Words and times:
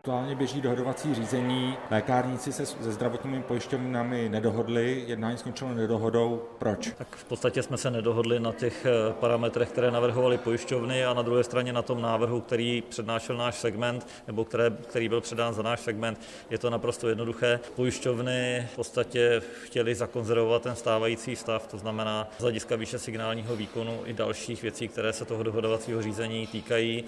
Aktuálně 0.00 0.34
běží 0.34 0.60
dohodovací 0.60 1.14
řízení. 1.14 1.76
Lékárníci 1.90 2.52
se 2.52 2.66
se 2.66 2.92
zdravotními 2.92 3.42
pojišťovnami 3.42 4.28
nedohodli, 4.28 5.04
jednání 5.06 5.38
skončilo 5.38 5.74
nedohodou. 5.74 6.42
Proč? 6.58 6.92
Tak 6.98 7.16
v 7.16 7.24
podstatě 7.24 7.62
jsme 7.62 7.76
se 7.76 7.90
nedohodli 7.90 8.40
na 8.40 8.52
těch 8.52 8.86
eh, 8.86 9.12
parametrech, 9.12 9.68
které 9.68 9.90
navrhovaly 9.90 10.38
pojišťovny 10.38 11.04
a 11.04 11.14
na 11.14 11.22
druhé 11.22 11.44
straně 11.44 11.72
na 11.72 11.82
tom 11.82 12.02
návrhu, 12.02 12.40
který 12.40 12.82
přednášel 12.88 13.36
náš 13.36 13.54
segment, 13.54 14.06
nebo 14.26 14.44
které, 14.44 14.70
který 14.70 15.08
byl 15.08 15.20
předán 15.20 15.54
za 15.54 15.62
náš 15.62 15.80
segment. 15.80 16.20
Je 16.50 16.58
to 16.58 16.70
naprosto 16.70 17.08
jednoduché. 17.08 17.60
Pojišťovny 17.76 18.68
v 18.72 18.76
podstatě 18.76 19.42
chtěli 19.64 19.94
zakonzervovat 19.94 20.62
ten 20.62 20.76
stávající 20.76 21.36
stav, 21.36 21.66
to 21.66 21.78
znamená 21.78 22.28
z 22.38 22.42
hlediska 22.42 22.76
výše 22.76 22.98
signálního 22.98 23.56
výkonu 23.56 24.00
i 24.04 24.12
dalších 24.12 24.62
věcí, 24.62 24.88
které 24.88 25.12
se 25.12 25.24
toho 25.24 25.42
dohodovacího 25.42 26.02
řízení 26.02 26.46
týkají. 26.46 27.04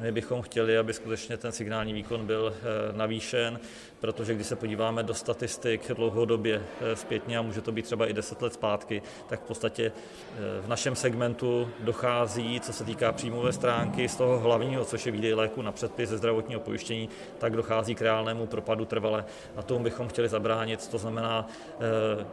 My 0.00 0.12
bychom 0.12 0.42
chtěli, 0.42 0.78
aby 0.78 0.92
skutečně 0.92 1.36
ten 1.36 1.52
signální 1.52 1.92
výkon 1.92 2.26
byl 2.26 2.35
Eh, 2.36 2.92
navýšen, 2.92 3.60
protože 4.00 4.34
když 4.34 4.46
se 4.46 4.56
podíváme 4.56 5.02
do 5.02 5.14
statistik 5.14 5.92
dlouhodobě 5.92 6.62
eh, 6.80 6.96
zpětně, 6.96 7.38
a 7.38 7.42
může 7.42 7.60
to 7.60 7.72
být 7.72 7.84
třeba 7.84 8.06
i 8.06 8.12
10 8.12 8.42
let 8.42 8.52
zpátky, 8.52 9.02
tak 9.28 9.40
v 9.40 9.46
podstatě 9.46 9.92
eh, 9.92 10.60
v 10.60 10.68
našem 10.68 10.96
segmentu 10.96 11.68
dochází, 11.80 12.60
co 12.60 12.72
se 12.72 12.84
týká 12.84 13.12
příjmové 13.12 13.52
stránky, 13.52 14.08
z 14.08 14.16
toho 14.16 14.38
hlavního, 14.38 14.84
což 14.84 15.06
je 15.06 15.12
výdej 15.12 15.34
léku 15.34 15.62
na 15.62 15.72
předpis 15.72 16.10
ze 16.10 16.18
zdravotního 16.18 16.60
pojištění, 16.60 17.08
tak 17.38 17.56
dochází 17.56 17.94
k 17.94 18.02
reálnému 18.02 18.46
propadu 18.46 18.84
trvale. 18.84 19.24
A 19.56 19.62
tomu 19.62 19.84
bychom 19.84 20.08
chtěli 20.08 20.28
zabránit. 20.28 20.88
To 20.88 20.98
znamená, 20.98 21.46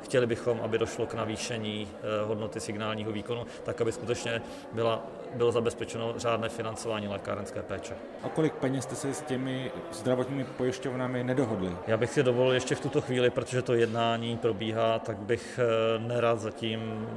chtěli 0.04 0.28
bychom, 0.28 0.62
aby 0.62 0.78
došlo 0.78 1.06
k 1.06 1.14
navýšení 1.14 1.88
hodnoty 2.26 2.60
signálního 2.60 3.12
výkonu, 3.12 3.46
tak 3.64 3.82
aby 3.82 3.92
skutečně 3.92 4.42
byla, 4.74 5.04
bylo 5.34 5.52
zabezpečeno 5.52 6.14
řádné 6.18 6.50
financování 6.50 7.08
lékárenské 7.08 7.62
péče. 7.62 7.96
A 8.24 8.30
kolik 8.30 8.54
peněz 8.54 8.84
jste 8.84 8.96
se 8.96 9.14
s 9.14 9.22
těmi 9.22 9.72
zdravotními 9.94 10.44
pojišťovnami 10.44 11.24
nedohodli? 11.24 11.78
Já 11.88 11.98
bych 11.98 12.10
si 12.10 12.24
dovolil 12.24 12.54
ještě 12.54 12.76
v 12.76 12.80
tuto 12.80 13.02
chvíli, 13.02 13.30
protože 13.30 13.62
to 13.62 13.74
jednání 13.74 14.38
probíhá, 14.38 15.00
tak 15.00 15.18
bych 15.18 15.60
eh, 15.60 16.00
nerad 16.00 16.40
zatím 16.40 17.08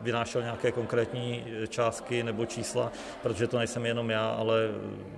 vynášel 0.00 0.42
nějaké 0.42 0.72
konkrétní 0.72 1.44
eh, 1.46 1.66
částky 1.66 2.22
nebo 2.22 2.46
čísla, 2.46 2.92
protože 3.22 3.46
to 3.46 3.58
nejsem 3.58 3.86
jenom 3.86 4.10
já, 4.10 4.28
ale 4.28 4.56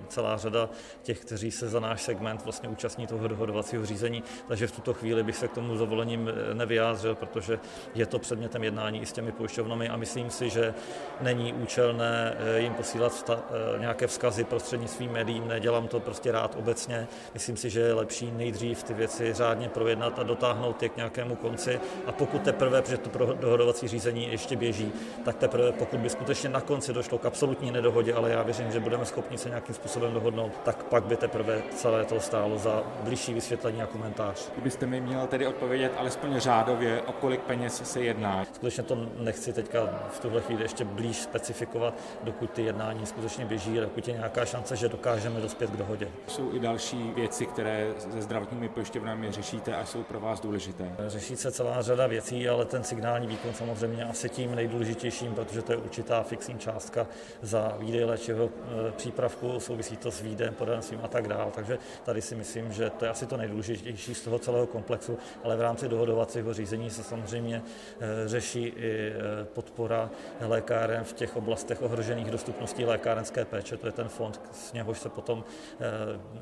celá 0.07 0.37
řada 0.37 0.69
těch, 1.03 1.19
kteří 1.19 1.51
se 1.51 1.69
za 1.69 1.79
náš 1.79 2.01
segment 2.01 2.43
vlastně 2.43 2.69
účastní 2.69 3.07
toho 3.07 3.27
dohodovacího 3.27 3.85
řízení. 3.85 4.23
Takže 4.47 4.67
v 4.67 4.71
tuto 4.71 4.93
chvíli 4.93 5.23
bych 5.23 5.35
se 5.35 5.47
k 5.47 5.53
tomu 5.53 5.77
dovolením 5.77 6.29
eh, 6.29 6.53
nevyjádřil, 6.53 7.15
protože 7.15 7.59
je 7.95 8.05
to 8.05 8.19
předmětem 8.19 8.63
jednání 8.63 9.01
i 9.01 9.05
s 9.05 9.13
těmi 9.13 9.31
pojišťovnami 9.31 9.89
a 9.89 9.97
myslím 9.97 10.29
si, 10.29 10.49
že 10.49 10.73
není 11.21 11.53
účelné 11.53 12.37
jim 12.57 12.73
posílat 12.73 13.11
vsta- 13.11 13.43
nějaké 13.77 14.07
vzkazy 14.07 14.43
prostřednictvím 14.43 15.11
médií. 15.11 15.39
Nedělám 15.39 15.87
to 15.87 15.99
prostě 15.99 16.31
rád 16.31 16.55
obecně. 16.59 16.98
Myslím 17.33 17.57
si, 17.57 17.69
že 17.69 17.79
je 17.79 17.93
lepší 17.93 18.31
nejdřív 18.31 18.83
ty 18.83 18.93
věci 18.93 19.33
řádně 19.33 19.69
projednat 19.69 20.19
a 20.19 20.23
dotáhnout 20.23 20.83
je 20.83 20.89
k 20.89 20.97
nějakému 20.97 21.35
konci. 21.35 21.79
A 22.05 22.11
pokud 22.11 22.41
teprve, 22.41 22.81
protože 22.81 22.97
to 22.97 23.33
dohodovací 23.33 23.87
řízení 23.87 24.31
ještě 24.31 24.55
běží, 24.55 24.91
tak 25.25 25.35
teprve 25.35 25.71
pokud 25.71 25.99
by 25.99 26.09
skutečně 26.09 26.49
na 26.49 26.61
konci 26.61 26.93
došlo 26.93 27.17
k 27.17 27.25
absolutní 27.25 27.71
nedohodě, 27.71 28.13
ale 28.13 28.29
já 28.29 28.43
věřím, 28.43 28.71
že 28.71 28.79
budeme 28.79 29.05
schopni 29.05 29.37
se 29.37 29.49
nějakým 29.49 29.75
způsobem 29.75 30.13
dohodnout, 30.13 30.51
tak 30.65 30.83
pak 30.83 31.03
by 31.03 31.15
teprve 31.15 31.61
celé 31.75 32.05
to 32.05 32.19
stálo 32.19 32.57
za 32.57 32.83
blížší 33.03 33.33
vysvětlení 33.33 33.81
a 33.81 33.87
komentář. 33.87 34.51
Kdybyste 34.53 34.85
mi 34.85 35.01
měl 35.01 35.27
tedy 35.27 35.47
odpovědět 35.47 35.91
alespoň 35.97 36.39
řádově, 36.39 37.01
o 37.01 37.11
kolik 37.11 37.41
peněz 37.41 37.81
se 37.91 38.01
jedná? 38.01 38.45
Skutečně 38.53 38.83
to 38.83 38.97
nechci 39.17 39.53
teďka 39.53 39.79
v 40.11 40.19
tuhle 40.19 40.41
chvíli 40.41 40.63
ještě 40.63 40.85
blíž 40.85 41.17
specifikovat, 41.17 41.93
dokud 42.23 42.51
ty 42.51 42.63
jednání 42.63 43.05
skutečně 43.05 43.45
běží, 43.45 43.75
dokud 43.75 44.07
je 44.07 44.13
nějaká 44.13 44.45
šance, 44.45 44.75
že 44.75 44.89
dokážeme 44.89 45.39
dospět 45.41 45.69
k 45.69 45.77
dohodě. 45.77 46.07
Jsou 46.27 46.53
i 46.53 46.59
další 46.59 46.88
věci, 46.97 47.45
které 47.45 47.93
se 47.97 48.21
zdravotními 48.21 48.69
pojišťovnami 48.69 49.31
řešíte 49.31 49.75
a 49.75 49.85
jsou 49.85 50.03
pro 50.03 50.19
vás 50.19 50.39
důležité? 50.39 50.91
Řeší 51.07 51.35
se 51.35 51.51
celá 51.51 51.81
řada 51.81 52.07
věcí, 52.07 52.49
ale 52.49 52.65
ten 52.65 52.83
signální 52.83 53.27
výkon 53.27 53.53
samozřejmě 53.53 54.05
asi 54.05 54.29
tím 54.29 54.55
nejdůležitějším, 54.55 55.35
protože 55.35 55.61
to 55.61 55.71
je 55.71 55.77
určitá 55.77 56.23
fixní 56.23 56.59
částka 56.59 57.07
za 57.41 57.75
výdej 57.79 58.03
léčivého 58.03 58.49
e, 58.87 58.91
přípravku, 58.91 59.59
souvisí 59.59 59.97
to 59.97 60.11
s 60.11 60.21
výdejem, 60.21 60.53
podenstvím 60.53 60.99
a 61.03 61.07
tak 61.07 61.27
dále. 61.27 61.51
Takže 61.55 61.77
tady 62.05 62.21
si 62.21 62.35
myslím, 62.35 62.73
že 62.73 62.89
to 62.89 63.05
je 63.05 63.11
asi 63.11 63.25
to 63.25 63.37
nejdůležitější 63.37 64.15
z 64.15 64.21
toho 64.21 64.39
celého 64.39 64.67
komplexu, 64.67 65.17
ale 65.43 65.57
v 65.57 65.61
rámci 65.61 65.87
dohodovacího 65.87 66.53
řízení 66.53 66.89
se 66.89 67.03
samozřejmě 67.03 67.61
e, 67.99 68.27
řeší 68.27 68.63
i 68.63 69.11
e, 69.11 69.45
podpora 69.45 70.09
lékáren 70.41 71.03
v 71.03 71.13
těch 71.13 71.35
oblastech 71.35 71.81
ohrožených 71.81 72.31
dostupností 72.31 72.85
lékárenské 72.85 73.45
péče. 73.45 73.77
To 73.77 73.87
je 73.87 73.91
ten 73.91 74.09
fond, 74.09 74.41
z 74.51 74.73
něhož 74.73 74.99
se 74.99 75.09
potom, 75.09 75.43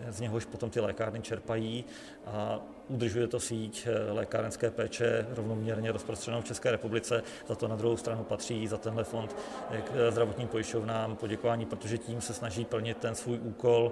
z 0.10 0.20
něhož 0.20 0.37
potom 0.46 0.70
ty 0.70 0.80
lékárny 0.80 1.22
čerpají 1.22 1.86
a 2.26 2.60
udržuje 2.90 3.28
to 3.28 3.40
síť 3.40 3.88
eh, 3.88 4.12
lékárenské 4.12 4.72
péče 4.72 5.28
rovnoměrně 5.36 5.92
rozprostřenou 5.92 6.42
v 6.42 6.46
České 6.46 6.72
republice. 6.72 7.24
Za 7.48 7.56
to 7.56 7.68
na 7.68 7.76
druhou 7.76 7.98
stranu 7.98 8.24
patří 8.24 8.68
za 8.68 8.78
tenhle 8.78 9.04
fond 9.04 9.36
eh, 9.72 9.82
k 9.82 9.92
eh, 9.96 10.12
zdravotním 10.12 10.48
pojišťovnám 10.48 11.16
poděkování, 11.16 11.66
protože 11.66 11.98
tím 11.98 12.22
se 12.22 12.34
snaží 12.34 12.66
plnit 12.66 12.98
ten 12.98 13.16
svůj 13.16 13.40
úkol, 13.40 13.92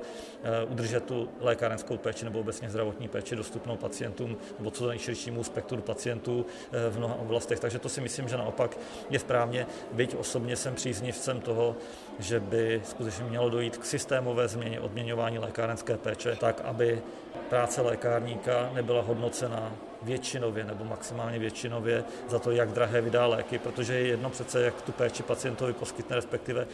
udržet 0.69 1.03
tu 1.03 1.29
lékárenskou 1.39 1.97
péči 1.97 2.25
nebo 2.25 2.39
obecně 2.39 2.69
zdravotní 2.69 3.07
péči 3.07 3.35
dostupnou 3.35 3.77
pacientům 3.77 4.37
nebo 4.59 4.71
co 4.71 4.87
nejširšímu 4.87 5.43
spektru 5.43 5.81
pacientů 5.81 6.45
v 6.89 6.97
mnoha 6.97 7.15
oblastech. 7.15 7.59
Takže 7.59 7.79
to 7.79 7.89
si 7.89 8.01
myslím, 8.01 8.27
že 8.27 8.37
naopak 8.37 8.77
je 9.09 9.19
správně. 9.19 9.67
Byť 9.91 10.15
osobně 10.15 10.55
jsem 10.55 10.75
příznivcem 10.75 11.41
toho, 11.41 11.75
že 12.19 12.39
by 12.39 12.81
skutečně 12.85 13.25
mělo 13.25 13.49
dojít 13.49 13.77
k 13.77 13.85
systémové 13.85 14.47
změně 14.47 14.79
odměňování 14.79 15.39
lékárenské 15.39 15.97
péče, 15.97 16.34
tak 16.35 16.61
aby 16.65 17.01
práce 17.49 17.81
lékárníka 17.81 18.69
nebyla 18.73 19.01
hodnocena 19.01 19.71
většinově 20.01 20.63
nebo 20.63 20.83
maximálně 20.83 21.39
většinově 21.39 22.03
za 22.29 22.39
to, 22.39 22.51
jak 22.51 22.69
drahé 22.69 23.01
vydá 23.01 23.25
léky, 23.25 23.59
protože 23.59 23.93
je 23.93 24.07
jedno 24.07 24.29
přece, 24.29 24.61
jak 24.61 24.81
tu 24.81 24.91
péči 24.91 25.23
pacientovi 25.23 25.73
poskytne, 25.73 26.15
respektive 26.15 26.61
e, 26.61 26.67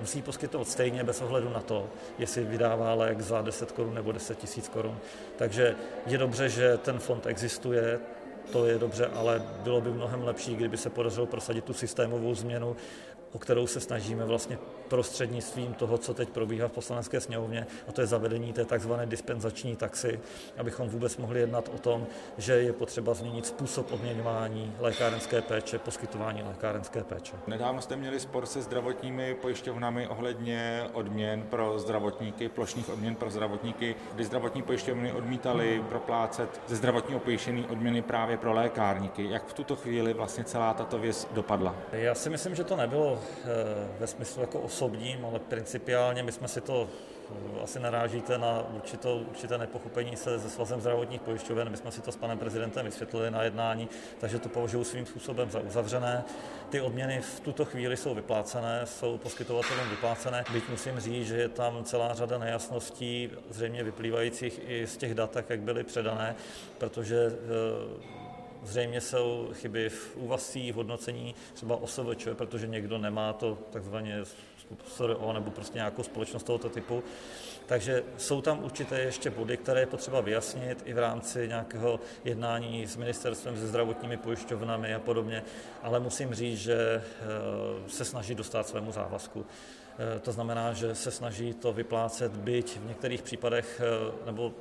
musí 0.00 0.22
poskytnout 0.22 0.68
stejně 0.68 1.04
bez 1.04 1.20
ohledu 1.20 1.48
na 1.48 1.60
to, 1.60 1.86
jestli 2.18 2.44
vydává 2.44 2.94
lék 2.94 3.20
za 3.20 3.42
10 3.42 3.72
korun 3.72 3.94
nebo 3.94 4.12
10 4.12 4.38
tisíc 4.38 4.68
korun. 4.68 4.98
Takže 5.36 5.76
je 6.06 6.18
dobře, 6.18 6.48
že 6.48 6.76
ten 6.76 6.98
fond 6.98 7.26
existuje, 7.26 8.00
to 8.52 8.66
je 8.66 8.78
dobře, 8.78 9.06
ale 9.06 9.42
bylo 9.62 9.80
by 9.80 9.90
mnohem 9.90 10.24
lepší, 10.24 10.56
kdyby 10.56 10.76
se 10.76 10.90
podařilo 10.90 11.26
prosadit 11.26 11.64
tu 11.64 11.72
systémovou 11.72 12.34
změnu, 12.34 12.76
o 13.32 13.38
kterou 13.38 13.66
se 13.66 13.80
snažíme 13.80 14.24
vlastně 14.24 14.58
prostřednictvím 14.92 15.74
toho, 15.74 15.98
co 15.98 16.14
teď 16.14 16.28
probíhá 16.28 16.68
v 16.68 16.72
poslanecké 16.72 17.20
sněmovně, 17.20 17.66
a 17.88 17.92
to 17.92 18.00
je 18.00 18.06
zavedení 18.06 18.52
té 18.52 18.64
takzvané 18.64 19.06
dispenzační 19.06 19.76
taxy, 19.76 20.20
abychom 20.58 20.88
vůbec 20.88 21.16
mohli 21.16 21.40
jednat 21.40 21.70
o 21.74 21.78
tom, 21.78 22.06
že 22.38 22.52
je 22.52 22.72
potřeba 22.72 23.14
změnit 23.14 23.46
způsob 23.46 23.92
odměňování 23.92 24.72
lékárenské 24.78 25.42
péče, 25.42 25.78
poskytování 25.78 26.42
lékárenské 26.42 27.04
péče. 27.04 27.32
Nedávno 27.46 27.82
jste 27.82 27.96
měli 27.96 28.20
spor 28.20 28.46
se 28.46 28.62
zdravotními 28.62 29.34
pojišťovnami 29.34 30.08
ohledně 30.08 30.84
odměn 30.92 31.42
pro 31.42 31.78
zdravotníky, 31.78 32.48
plošných 32.48 32.88
odměn 32.88 33.14
pro 33.14 33.30
zdravotníky, 33.30 33.94
kdy 34.14 34.24
zdravotní 34.24 34.62
pojišťovny 34.62 35.12
odmítali 35.12 35.84
proplácet 35.88 36.60
ze 36.66 36.76
zdravotního 36.76 37.20
pojištění 37.20 37.66
odměny 37.66 38.02
právě 38.02 38.36
pro 38.36 38.52
lékárníky. 38.52 39.30
Jak 39.30 39.46
v 39.46 39.52
tuto 39.52 39.76
chvíli 39.76 40.12
vlastně 40.12 40.44
celá 40.44 40.74
tato 40.74 40.98
věc 40.98 41.28
dopadla? 41.30 41.74
Já 41.92 42.14
si 42.14 42.30
myslím, 42.30 42.54
že 42.54 42.64
to 42.64 42.76
nebylo 42.76 43.18
eh, 43.18 43.48
ve 44.00 44.06
smyslu 44.06 44.40
jako 44.40 44.58
osobním, 44.82 45.24
ale 45.24 45.38
principiálně 45.38 46.22
my 46.22 46.32
jsme 46.32 46.48
si 46.48 46.60
to 46.60 46.88
eh, 47.30 47.62
asi 47.62 47.80
narážíte 47.80 48.38
na 48.38 48.64
určitou, 48.74 49.24
určité 49.30 49.58
nepochopení 49.58 50.16
se 50.16 50.40
se 50.40 50.50
svazem 50.50 50.80
zdravotních 50.80 51.20
pojišťoven. 51.20 51.70
My 51.70 51.76
jsme 51.76 51.90
si 51.90 52.00
to 52.00 52.12
s 52.12 52.16
panem 52.16 52.38
prezidentem 52.38 52.86
vysvětlili 52.86 53.30
na 53.30 53.42
jednání, 53.42 53.88
takže 54.20 54.38
to 54.38 54.48
považuji 54.48 54.84
svým 54.84 55.06
způsobem 55.06 55.50
za 55.50 55.60
uzavřené. 55.60 56.24
Ty 56.70 56.80
odměny 56.80 57.20
v 57.20 57.40
tuto 57.40 57.64
chvíli 57.64 57.96
jsou 57.96 58.14
vyplácené, 58.14 58.80
jsou 58.84 59.18
poskytovatelům 59.18 59.90
vyplácené. 59.90 60.44
Byť 60.52 60.68
musím 60.68 61.00
říct, 61.00 61.26
že 61.26 61.36
je 61.36 61.48
tam 61.48 61.84
celá 61.84 62.14
řada 62.14 62.38
nejasností, 62.38 63.30
zřejmě 63.50 63.84
vyplývajících 63.84 64.60
i 64.66 64.86
z 64.86 64.96
těch 64.96 65.14
dat, 65.14 65.36
jak 65.48 65.60
byly 65.60 65.84
předané, 65.84 66.34
protože 66.78 67.16
eh, 67.16 68.22
Zřejmě 68.62 69.00
jsou 69.00 69.50
chyby 69.52 69.88
v 69.88 70.16
úvazcích, 70.16 70.72
v 70.72 70.76
hodnocení 70.76 71.34
třeba 71.54 71.76
OSVČ, 71.76 72.28
protože 72.34 72.66
někdo 72.66 72.98
nemá 72.98 73.32
to 73.32 73.58
takzvaně 73.70 74.20
SRO 74.86 75.32
nebo 75.32 75.50
prostě 75.50 75.78
nějakou 75.78 76.02
společnost 76.02 76.42
tohoto 76.42 76.68
typu. 76.68 77.02
Takže 77.66 78.02
jsou 78.16 78.40
tam 78.40 78.64
určité 78.64 79.00
ještě 79.00 79.30
body, 79.30 79.56
které 79.56 79.80
je 79.80 79.86
potřeba 79.86 80.20
vyjasnit 80.20 80.82
i 80.84 80.92
v 80.92 80.98
rámci 80.98 81.48
nějakého 81.48 82.00
jednání 82.24 82.86
s 82.86 82.96
ministerstvem, 82.96 83.56
se 83.56 83.66
zdravotními 83.66 84.16
pojišťovnami 84.16 84.94
a 84.94 84.98
podobně, 84.98 85.42
ale 85.82 86.00
musím 86.00 86.34
říct, 86.34 86.58
že 86.58 86.74
eh, 86.76 87.02
se 87.88 88.04
snaží 88.04 88.34
dostat 88.34 88.68
svému 88.68 88.92
závazku. 88.92 89.46
Eh, 89.98 90.20
to 90.20 90.32
znamená, 90.32 90.72
že 90.72 90.94
se 90.94 91.10
snaží 91.10 91.54
to 91.54 91.72
vyplácet, 91.72 92.32
byť 92.32 92.78
v 92.78 92.88
některých 92.88 93.22
případech, 93.22 93.80
eh, 93.84 94.12
nebo 94.26 94.52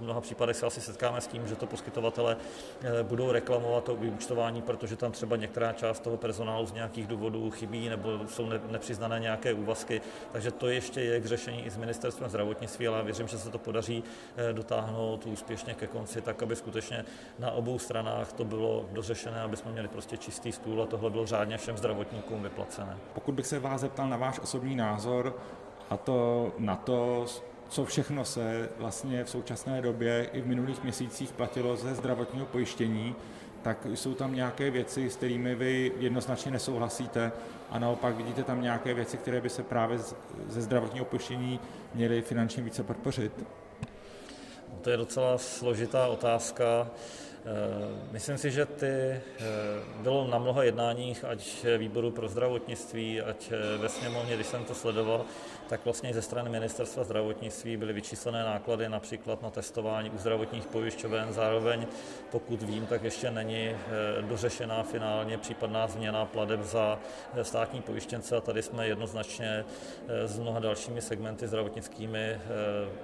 v 0.00 0.02
mnoha 0.02 0.20
případech 0.20 0.56
se 0.56 0.66
asi 0.66 0.80
setkáme 0.80 1.20
s 1.20 1.26
tím, 1.26 1.46
že 1.46 1.56
to 1.56 1.66
poskytovatele 1.66 2.36
budou 3.02 3.32
reklamovat 3.32 3.84
to 3.84 3.96
vyučtování, 3.96 4.62
protože 4.62 4.96
tam 4.96 5.12
třeba 5.12 5.36
některá 5.36 5.72
část 5.72 6.00
toho 6.00 6.16
personálu 6.16 6.66
z 6.66 6.72
nějakých 6.72 7.06
důvodů 7.06 7.50
chybí 7.50 7.88
nebo 7.88 8.28
jsou 8.28 8.48
nepřiznané 8.70 9.20
nějaké 9.20 9.52
úvazky. 9.52 10.00
Takže 10.32 10.50
to 10.50 10.68
ještě 10.68 11.00
je 11.00 11.20
k 11.20 11.26
řešení 11.26 11.66
i 11.66 11.70
s 11.70 11.76
ministerstvem 11.76 12.30
zdravotnictví, 12.30 12.88
ale 12.88 13.02
věřím, 13.02 13.28
že 13.28 13.38
se 13.38 13.50
to 13.50 13.58
podaří 13.58 14.04
dotáhnout 14.52 15.26
úspěšně 15.26 15.74
ke 15.74 15.86
konci, 15.86 16.20
tak 16.20 16.42
aby 16.42 16.56
skutečně 16.56 17.04
na 17.38 17.50
obou 17.50 17.78
stranách 17.78 18.32
to 18.32 18.44
bylo 18.44 18.88
dořešené, 18.92 19.40
aby 19.42 19.56
jsme 19.56 19.72
měli 19.72 19.88
prostě 19.88 20.16
čistý 20.16 20.52
stůl 20.52 20.82
a 20.82 20.86
tohle 20.86 21.10
bylo 21.10 21.26
řádně 21.26 21.58
všem 21.58 21.76
zdravotníkům 21.76 22.42
vyplacené. 22.42 22.96
Pokud 23.14 23.34
bych 23.34 23.46
se 23.46 23.58
vás 23.58 23.80
zeptal 23.80 24.08
na 24.08 24.16
váš 24.16 24.38
osobní 24.38 24.76
názor, 24.76 25.36
a 25.90 25.96
to 25.96 26.52
na 26.58 26.76
to, 26.76 27.26
co 27.70 27.84
všechno 27.84 28.24
se 28.24 28.68
vlastně 28.78 29.24
v 29.24 29.30
současné 29.30 29.82
době 29.82 30.28
i 30.32 30.40
v 30.40 30.46
minulých 30.46 30.82
měsících 30.82 31.32
platilo 31.32 31.76
ze 31.76 31.94
zdravotního 31.94 32.46
pojištění, 32.46 33.14
tak 33.62 33.86
jsou 33.94 34.14
tam 34.14 34.34
nějaké 34.34 34.70
věci, 34.70 35.10
s 35.10 35.16
kterými 35.16 35.54
vy 35.54 35.92
jednoznačně 35.98 36.50
nesouhlasíte 36.50 37.32
a 37.70 37.78
naopak 37.78 38.16
vidíte 38.16 38.42
tam 38.42 38.62
nějaké 38.62 38.94
věci, 38.94 39.16
které 39.16 39.40
by 39.40 39.48
se 39.48 39.62
právě 39.62 39.98
ze 40.48 40.60
zdravotního 40.60 41.04
pojištění 41.04 41.60
měly 41.94 42.22
finančně 42.22 42.62
více 42.62 42.82
podpořit? 42.82 43.32
To 44.82 44.90
je 44.90 44.96
docela 44.96 45.38
složitá 45.38 46.06
otázka. 46.06 46.90
Eh, 47.40 48.12
myslím 48.12 48.38
si, 48.38 48.50
že 48.50 48.66
ty 48.66 48.86
eh, 48.86 49.22
bylo 50.02 50.28
na 50.28 50.38
mnoha 50.38 50.62
jednáních, 50.62 51.24
ať 51.24 51.66
výboru 51.78 52.10
pro 52.10 52.28
zdravotnictví, 52.28 53.20
ať 53.20 53.52
ve 53.78 53.88
sněmovně, 53.88 54.34
když 54.34 54.46
jsem 54.46 54.64
to 54.64 54.74
sledoval, 54.74 55.24
tak 55.70 55.84
vlastně 55.84 56.14
ze 56.14 56.22
strany 56.22 56.50
ministerstva 56.50 57.04
zdravotnictví 57.04 57.76
byly 57.76 57.92
vyčíslené 57.92 58.44
náklady 58.44 58.88
například 58.88 59.42
na 59.42 59.50
testování 59.50 60.10
u 60.10 60.18
zdravotních 60.18 60.66
pojišťoven. 60.66 61.32
Zároveň, 61.32 61.86
pokud 62.30 62.62
vím, 62.62 62.86
tak 62.86 63.02
ještě 63.02 63.30
není 63.30 63.76
dořešená 64.20 64.82
finálně 64.82 65.38
případná 65.38 65.86
změna 65.86 66.24
pladeb 66.24 66.62
za 66.62 66.98
státní 67.42 67.82
pojištěnce 67.82 68.36
a 68.36 68.40
tady 68.40 68.62
jsme 68.62 68.86
jednoznačně 68.86 69.64
s 70.26 70.38
mnoha 70.38 70.60
dalšími 70.60 71.02
segmenty 71.02 71.48
zdravotnickými 71.48 72.40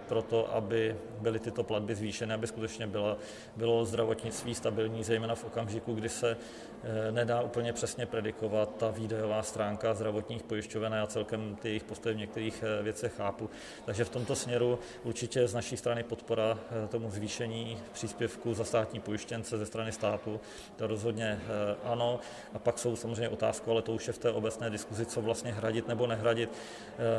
proto, 0.09 0.55
aby 0.55 0.97
byly 1.21 1.39
tyto 1.39 1.65
platby 1.65 1.95
zvýšeny, 1.95 2.35
aby 2.35 2.47
skutečně 2.47 2.87
byla, 2.87 3.17
bylo 3.57 3.85
zdravotnictví 3.85 4.55
stabilní, 4.55 5.05
zejména 5.05 5.35
v 5.35 5.45
okamžiku, 5.45 5.95
kdy 5.95 6.09
se 6.09 6.37
eh, 6.37 7.13
nedá 7.13 7.41
úplně 7.43 7.73
přesně 7.73 8.07
predikovat 8.07 8.77
ta 8.77 8.91
výdajová 8.91 9.43
stránka 9.43 9.95
zdravotních 9.95 10.43
pojišťoven 10.43 10.95
a 10.95 11.07
celkem 11.07 11.57
ty 11.57 11.69
jejich 11.69 11.85
postoje 11.85 12.15
v 12.15 12.19
některých 12.19 12.56
eh, 12.63 12.83
věcech 12.83 13.13
chápu. 13.17 13.51
Takže 13.85 14.05
v 14.05 14.09
tomto 14.09 14.35
směru 14.35 14.79
určitě 15.05 15.49
z 15.49 15.55
naší 15.55 15.77
strany 15.77 16.03
podpora 16.03 16.59
eh, 16.85 16.89
tomu 16.89 17.11
zvýšení 17.11 17.79
příspěvku 17.93 18.55
za 18.55 18.65
státní 18.65 19.01
pojištěnce 19.01 19.59
ze 19.59 19.67
strany 19.67 19.93
státu, 19.93 20.41
to 20.77 20.87
rozhodně 20.87 21.41
ano. 21.85 22.21
A 22.55 22.59
pak 22.59 22.79
jsou 22.79 22.97
samozřejmě 22.97 23.29
otázky, 23.29 23.71
ale 23.71 23.83
to 23.83 23.93
už 23.93 24.07
je 24.07 24.13
v 24.13 24.19
té 24.19 24.31
obecné 24.31 24.71
diskuzi, 24.71 25.07
co 25.07 25.23
vlastně 25.23 25.53
hradit 25.53 25.89
nebo 25.89 26.07
nehradit. 26.07 26.51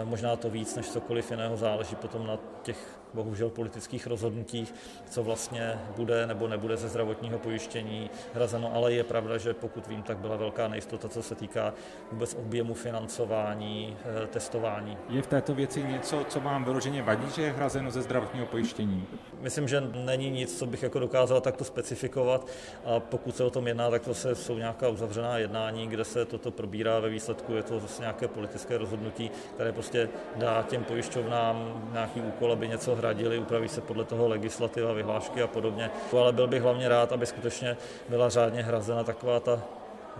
Možná 0.03 0.35
to 0.35 0.49
víc 0.49 0.75
než 0.75 0.89
cokoliv 0.89 1.31
jiného 1.31 1.57
záleží 1.57 1.95
potom 1.95 2.27
na 2.27 2.37
těch 2.63 2.77
bohužel 3.13 3.49
politických 3.49 4.07
rozhodnutích, 4.07 4.73
co 5.09 5.23
vlastně 5.23 5.79
bude 5.95 6.27
nebo 6.27 6.47
nebude 6.47 6.77
ze 6.77 6.87
zdravotního 6.87 7.39
pojištění 7.39 8.09
hrazeno, 8.33 8.75
ale 8.75 8.93
je 8.93 9.03
pravda, 9.03 9.37
že 9.37 9.53
pokud 9.53 9.87
vím, 9.87 10.03
tak 10.03 10.17
byla 10.17 10.35
velká 10.35 10.67
nejistota, 10.67 11.09
co 11.09 11.23
se 11.23 11.35
týká 11.35 11.73
vůbec 12.11 12.33
objemu 12.33 12.73
financování, 12.73 13.97
eh, 14.23 14.27
testování. 14.27 14.97
Je 15.09 15.21
v 15.27 15.29
této 15.29 15.55
věci 15.55 15.83
něco, 15.83 16.25
co 16.29 16.39
vám 16.39 16.63
vyloženě 16.63 17.01
vadí, 17.01 17.31
že 17.35 17.41
je 17.41 17.51
hrazeno 17.51 17.91
ze 17.91 18.01
zdravotního 18.01 18.45
pojištění? 18.45 19.07
Myslím, 19.41 19.67
že 19.67 19.81
není 19.81 20.29
nic, 20.29 20.59
co 20.59 20.65
bych 20.65 20.83
jako 20.83 20.99
dokázal 20.99 21.41
takto 21.41 21.63
specifikovat 21.63 22.47
a 22.85 22.99
pokud 22.99 23.35
se 23.35 23.43
o 23.43 23.49
tom 23.49 23.67
jedná, 23.67 23.89
tak 23.89 24.01
to 24.01 24.13
se 24.13 24.35
jsou 24.35 24.57
nějaká 24.57 24.89
uzavřená 24.89 25.37
jednání, 25.37 25.87
kde 25.87 26.03
se 26.03 26.25
toto 26.25 26.51
probírá 26.51 26.99
ve 26.99 27.09
výsledku, 27.09 27.53
je 27.53 27.63
to 27.63 27.79
zase 27.79 28.01
nějaké 28.01 28.27
politické 28.27 28.77
rozhodnutí, 28.77 29.31
které 29.53 29.71
prostě 29.71 30.09
dá 30.35 30.63
těm 30.63 30.83
pojišťovnám 30.83 31.89
nějaký 31.93 32.21
úkol, 32.21 32.51
aby 32.51 32.67
něco 32.67 32.95
hradili, 32.95 33.39
upraví 33.39 33.69
se 33.69 33.81
podle 33.81 34.03
toho 34.03 34.27
legislativa, 34.27 34.93
vyhlášky 34.93 35.41
a 35.41 35.47
podobně. 35.47 35.91
Ale 36.19 36.33
byl 36.33 36.47
bych 36.47 36.61
hlavně 36.61 36.89
rád, 36.89 37.11
aby 37.11 37.25
skutečně 37.25 37.77
byla 38.09 38.29
řádně 38.29 38.63
hrazena 38.63 39.03
taková 39.03 39.39
ta 39.39 39.61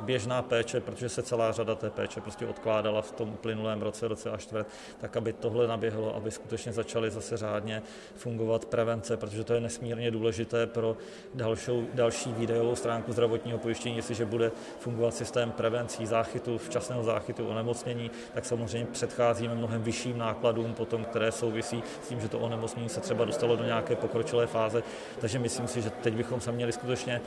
běžná 0.01 0.41
péče, 0.41 0.81
protože 0.81 1.09
se 1.09 1.23
celá 1.23 1.51
řada 1.51 1.75
té 1.75 1.89
péče 1.89 2.21
prostě 2.21 2.47
odkládala 2.47 3.01
v 3.01 3.11
tom 3.11 3.29
uplynulém 3.29 3.81
roce, 3.81 4.07
roce 4.07 4.31
a 4.31 4.37
čtvrt, 4.37 4.67
tak 5.01 5.17
aby 5.17 5.33
tohle 5.33 5.67
naběhlo, 5.67 6.15
aby 6.15 6.31
skutečně 6.31 6.73
začaly 6.73 7.11
zase 7.11 7.37
řádně 7.37 7.81
fungovat 8.15 8.65
prevence, 8.65 9.17
protože 9.17 9.43
to 9.43 9.53
je 9.53 9.61
nesmírně 9.61 10.11
důležité 10.11 10.67
pro 10.67 10.97
další, 11.33 11.87
další 11.93 12.31
videovou 12.33 12.75
stránku 12.75 13.11
zdravotního 13.11 13.57
pojištění, 13.57 13.95
jestliže 13.95 14.25
bude 14.25 14.51
fungovat 14.79 15.13
systém 15.13 15.51
prevencí, 15.51 16.05
záchytu, 16.05 16.57
včasného 16.57 17.03
záchytu 17.03 17.47
onemocnění, 17.47 18.11
tak 18.33 18.45
samozřejmě 18.45 18.87
předcházíme 18.91 19.55
mnohem 19.55 19.83
vyšším 19.83 20.17
nákladům 20.17 20.73
potom, 20.73 21.05
které 21.05 21.31
souvisí 21.31 21.83
s 22.03 22.07
tím, 22.07 22.19
že 22.19 22.29
to 22.29 22.39
onemocnění 22.39 22.89
se 22.89 23.01
třeba 23.01 23.25
dostalo 23.25 23.55
do 23.55 23.63
nějaké 23.63 23.95
pokročilé 23.95 24.47
fáze. 24.47 24.83
Takže 25.19 25.39
myslím 25.39 25.67
si, 25.67 25.81
že 25.81 25.89
teď 25.89 26.13
bychom 26.13 26.41
se 26.41 26.51
měli 26.51 26.71
skutečně 26.71 27.21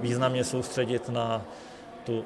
významně 0.00 0.44
soustředit 0.44 1.08
na 1.08 1.44
tu 2.04 2.24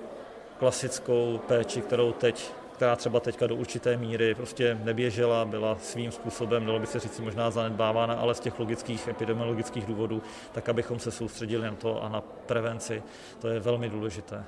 klasickou 0.58 1.40
péči, 1.46 1.80
kterou 1.80 2.12
teď 2.12 2.52
která 2.76 2.96
třeba 2.96 3.20
teďka 3.20 3.46
do 3.46 3.56
určité 3.56 3.96
míry 3.96 4.34
prostě 4.34 4.78
neběžela, 4.84 5.44
byla 5.44 5.76
svým 5.80 6.12
způsobem, 6.12 6.66
dalo 6.66 6.78
by 6.78 6.86
se 6.86 7.00
říct, 7.00 7.20
možná 7.20 7.50
zanedbávána, 7.50 8.14
ale 8.14 8.34
z 8.34 8.40
těch 8.40 8.58
logických, 8.58 9.08
epidemiologických 9.08 9.86
důvodů, 9.86 10.22
tak 10.52 10.68
abychom 10.68 10.98
se 10.98 11.10
soustředili 11.10 11.66
na 11.66 11.74
to 11.74 12.04
a 12.04 12.08
na 12.08 12.20
prevenci. 12.20 13.02
To 13.40 13.48
je 13.48 13.60
velmi 13.60 13.88
důležité. 13.88 14.44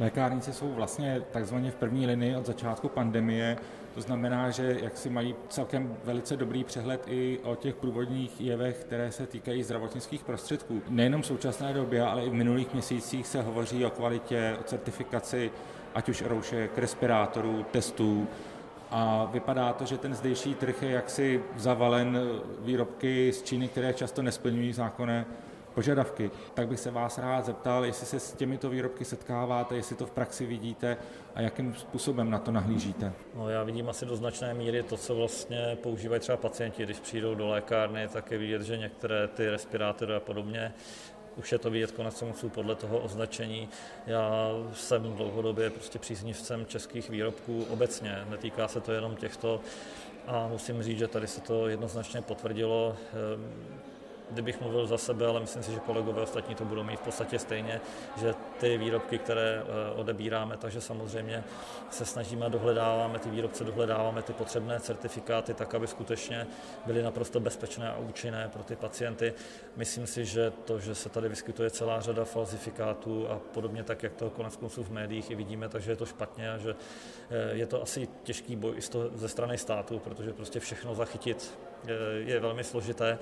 Lékárníci 0.00 0.52
jsou 0.52 0.72
vlastně 0.72 1.22
takzvaně 1.30 1.70
v 1.70 1.74
první 1.74 2.06
linii 2.06 2.36
od 2.36 2.46
začátku 2.46 2.88
pandemie. 2.88 3.56
To 3.94 4.00
znamená, 4.00 4.50
že 4.50 4.78
jak 4.82 4.96
si 4.96 5.10
mají 5.10 5.34
celkem 5.48 5.96
velice 6.04 6.36
dobrý 6.36 6.64
přehled 6.64 7.04
i 7.06 7.38
o 7.42 7.54
těch 7.54 7.74
průvodních 7.74 8.40
jevech, 8.40 8.76
které 8.80 9.12
se 9.12 9.26
týkají 9.26 9.62
zdravotnických 9.62 10.24
prostředků. 10.24 10.82
Nejenom 10.88 11.22
v 11.22 11.26
současné 11.26 11.72
době, 11.72 12.02
ale 12.02 12.24
i 12.24 12.30
v 12.30 12.34
minulých 12.34 12.72
měsících 12.72 13.26
se 13.26 13.42
hovoří 13.42 13.84
o 13.84 13.90
kvalitě, 13.90 14.56
o 14.60 14.62
certifikaci, 14.62 15.50
ať 15.94 16.08
už 16.08 16.22
roušek, 16.22 16.78
respirátorů, 16.78 17.64
testů. 17.70 18.28
A 18.90 19.28
vypadá 19.32 19.72
to, 19.72 19.84
že 19.84 19.98
ten 19.98 20.14
zdejší 20.14 20.54
trh 20.54 20.82
je 20.82 20.90
jaksi 20.90 21.42
zavalen 21.56 22.18
výrobky 22.60 23.32
z 23.32 23.42
Číny, 23.42 23.68
které 23.68 23.94
často 23.94 24.22
nesplňují 24.22 24.72
zákonné 24.72 25.26
požadavky, 25.74 26.30
tak 26.54 26.68
bych 26.68 26.80
se 26.80 26.90
vás 26.90 27.18
rád 27.18 27.44
zeptal, 27.44 27.84
jestli 27.84 28.06
se 28.06 28.20
s 28.20 28.32
těmito 28.32 28.70
výrobky 28.70 29.04
setkáváte, 29.04 29.76
jestli 29.76 29.96
to 29.96 30.06
v 30.06 30.10
praxi 30.10 30.46
vidíte 30.46 30.96
a 31.34 31.40
jakým 31.40 31.74
způsobem 31.74 32.30
na 32.30 32.38
to 32.38 32.50
nahlížíte. 32.50 33.12
No, 33.34 33.48
já 33.48 33.62
vidím 33.62 33.88
asi 33.88 34.06
do 34.06 34.16
značné 34.16 34.54
míry 34.54 34.82
to, 34.82 34.96
co 34.96 35.14
vlastně 35.14 35.78
používají 35.82 36.20
třeba 36.20 36.36
pacienti, 36.36 36.82
když 36.84 37.00
přijdou 37.00 37.34
do 37.34 37.48
lékárny, 37.48 38.08
tak 38.08 38.30
je 38.30 38.38
vidět, 38.38 38.62
že 38.62 38.76
některé 38.76 39.28
ty 39.28 39.50
respirátory 39.50 40.14
a 40.14 40.20
podobně 40.20 40.72
už 41.36 41.52
je 41.52 41.58
to 41.58 41.70
vidět 41.70 41.90
konec 41.90 42.20
konců 42.20 42.48
podle 42.48 42.74
toho 42.74 42.98
označení. 42.98 43.68
Já 44.06 44.50
jsem 44.72 45.02
dlouhodobě 45.02 45.70
prostě 45.70 45.98
příznivcem 45.98 46.66
českých 46.66 47.10
výrobků 47.10 47.66
obecně, 47.70 48.24
netýká 48.30 48.68
se 48.68 48.80
to 48.80 48.92
jenom 48.92 49.16
těchto 49.16 49.60
a 50.26 50.48
musím 50.48 50.82
říct, 50.82 50.98
že 50.98 51.08
tady 51.08 51.26
se 51.26 51.40
to 51.40 51.68
jednoznačně 51.68 52.22
potvrdilo. 52.22 52.96
Kdybych 54.30 54.60
mluvil 54.60 54.86
za 54.86 54.98
sebe, 54.98 55.26
ale 55.26 55.40
myslím 55.40 55.62
si, 55.62 55.72
že 55.72 55.78
kolegové 55.78 56.22
ostatní 56.22 56.54
to 56.54 56.64
budou 56.64 56.82
mít 56.82 57.00
v 57.00 57.02
podstatě 57.02 57.38
stejně, 57.38 57.80
že 58.20 58.34
ty 58.60 58.78
výrobky, 58.78 59.18
které 59.18 59.62
eh, 59.62 59.90
odebíráme, 59.94 60.56
takže 60.56 60.80
samozřejmě 60.80 61.44
se 61.90 62.04
snažíme, 62.04 62.50
dohledáváme 62.50 63.18
ty 63.18 63.30
výrobce, 63.30 63.64
dohledáváme 63.64 64.22
ty 64.22 64.32
potřebné 64.32 64.80
certifikáty 64.80 65.54
tak, 65.54 65.74
aby 65.74 65.86
skutečně 65.86 66.46
byly 66.86 67.02
naprosto 67.02 67.40
bezpečné 67.40 67.92
a 67.92 67.98
účinné 67.98 68.48
pro 68.48 68.62
ty 68.62 68.76
pacienty. 68.76 69.34
Myslím 69.76 70.06
si, 70.06 70.24
že 70.24 70.52
to, 70.64 70.80
že 70.80 70.94
se 70.94 71.08
tady 71.08 71.28
vyskytuje 71.28 71.70
celá 71.70 72.00
řada 72.00 72.24
falzifikátů 72.24 73.28
a 73.28 73.38
podobně 73.54 73.82
tak, 73.82 74.02
jak 74.02 74.14
to 74.14 74.30
konec 74.30 74.56
konců 74.56 74.84
v 74.84 74.90
médiích 74.90 75.30
i 75.30 75.34
vidíme, 75.34 75.68
takže 75.68 75.92
je 75.92 75.96
to 75.96 76.06
špatně 76.06 76.52
a 76.52 76.58
že 76.58 76.74
eh, 77.30 77.52
je 77.52 77.66
to 77.66 77.82
asi 77.82 78.08
těžký 78.22 78.56
boj 78.56 78.74
i 78.76 78.80
ze 79.14 79.28
strany 79.28 79.58
státu, 79.58 79.98
protože 79.98 80.32
prostě 80.32 80.60
všechno 80.60 80.94
zachytit 80.94 81.58
eh, 81.84 81.90
je 82.14 82.40
velmi 82.40 82.64
složité 82.64 83.18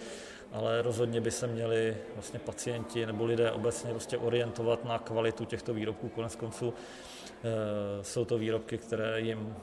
ale 0.52 0.82
rozhodně 0.82 1.20
by 1.20 1.30
se 1.30 1.46
měli 1.46 1.96
vlastně 2.14 2.38
pacienti 2.38 3.06
nebo 3.06 3.24
lidé 3.24 3.52
obecně 3.52 3.90
prostě 3.90 4.18
orientovat 4.18 4.84
na 4.84 4.98
kvalitu 4.98 5.44
těchto 5.44 5.74
výrobků. 5.74 6.08
Konec 6.08 6.36
konců 6.36 6.74
e, 6.74 8.04
jsou 8.04 8.24
to 8.24 8.38
výrobky, 8.38 8.78
které 8.78 9.20
jim 9.20 9.56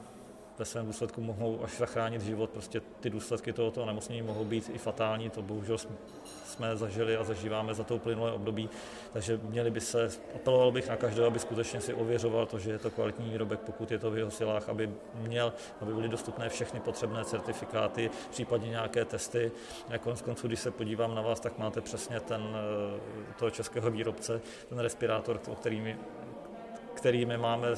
ve 0.58 0.64
svém 0.64 0.86
důsledku 0.86 1.20
mohou 1.20 1.64
až 1.64 1.78
zachránit 1.78 2.22
život. 2.22 2.50
Prostě 2.50 2.82
ty 3.00 3.10
důsledky 3.10 3.52
tohoto 3.52 3.82
onemocnění 3.82 4.22
mohou 4.22 4.44
být 4.44 4.70
i 4.74 4.78
fatální, 4.78 5.30
to 5.30 5.42
bohužel 5.42 5.78
jsme 6.44 6.76
zažili 6.76 7.16
a 7.16 7.24
zažíváme 7.24 7.74
za 7.74 7.84
to 7.84 7.96
uplynulé 7.96 8.32
období, 8.32 8.70
takže 9.12 9.40
měli 9.42 9.70
by 9.70 9.80
se, 9.80 10.10
apeloval 10.34 10.72
bych 10.72 10.88
na 10.88 10.96
každého, 10.96 11.26
aby 11.26 11.38
skutečně 11.38 11.80
si 11.80 11.94
ověřoval 11.94 12.46
to, 12.46 12.58
že 12.58 12.70
je 12.70 12.78
to 12.78 12.90
kvalitní 12.90 13.30
výrobek, 13.30 13.60
pokud 13.60 13.90
je 13.90 13.98
to 13.98 14.10
v 14.10 14.18
jeho 14.18 14.30
silách, 14.30 14.68
aby 14.68 14.90
měl, 15.14 15.52
aby 15.80 15.94
byly 15.94 16.08
dostupné 16.08 16.48
všechny 16.48 16.80
potřebné 16.80 17.24
certifikáty, 17.24 18.10
případně 18.30 18.70
nějaké 18.70 19.04
testy. 19.04 19.52
A 19.94 19.98
konec 19.98 20.22
konců, 20.22 20.46
když 20.46 20.60
se 20.60 20.70
podívám 20.70 21.14
na 21.14 21.22
vás, 21.22 21.40
tak 21.40 21.58
máte 21.58 21.80
přesně 21.80 22.20
ten, 22.20 22.42
eh, 22.42 23.34
toho 23.38 23.50
českého 23.50 23.90
výrobce, 23.90 24.40
ten 24.68 24.78
respirátor, 24.78 25.40
o 25.48 25.54
kterými 25.54 25.98
kterými 26.96 27.38
máme 27.38 27.68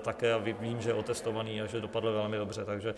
také 0.00 0.32
a 0.32 0.38
vím, 0.38 0.80
že 0.80 0.90
je 0.90 0.94
otestovaný 0.94 1.62
a 1.62 1.66
že 1.66 1.80
dopadl 1.80 2.12
velmi 2.12 2.36
dobře, 2.36 2.64
takže 2.64 2.94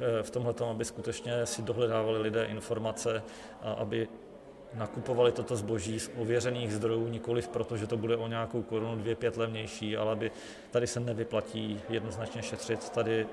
eh, 0.00 0.22
v 0.22 0.30
tomhle 0.30 0.54
aby 0.70 0.84
skutečně 0.84 1.46
si 1.46 1.62
dohledávali 1.62 2.18
lidé 2.18 2.44
informace 2.44 3.22
a 3.62 3.72
aby 3.72 4.08
nakupovali 4.74 5.32
toto 5.32 5.56
zboží 5.56 6.00
z 6.00 6.10
ověřených 6.16 6.72
zdrojů, 6.72 7.08
nikoliv 7.08 7.48
proto, 7.48 7.76
že 7.76 7.86
to 7.86 7.96
bude 7.96 8.16
o 8.16 8.28
nějakou 8.28 8.62
korunu, 8.62 8.96
dvě, 8.96 9.14
pět 9.14 9.36
levnější, 9.36 9.96
ale 9.96 10.12
aby 10.12 10.30
tady 10.70 10.86
se 10.86 11.00
nevyplatí 11.00 11.80
jednoznačně 11.88 12.42
šetřit. 12.42 12.90
Tady 12.90 13.26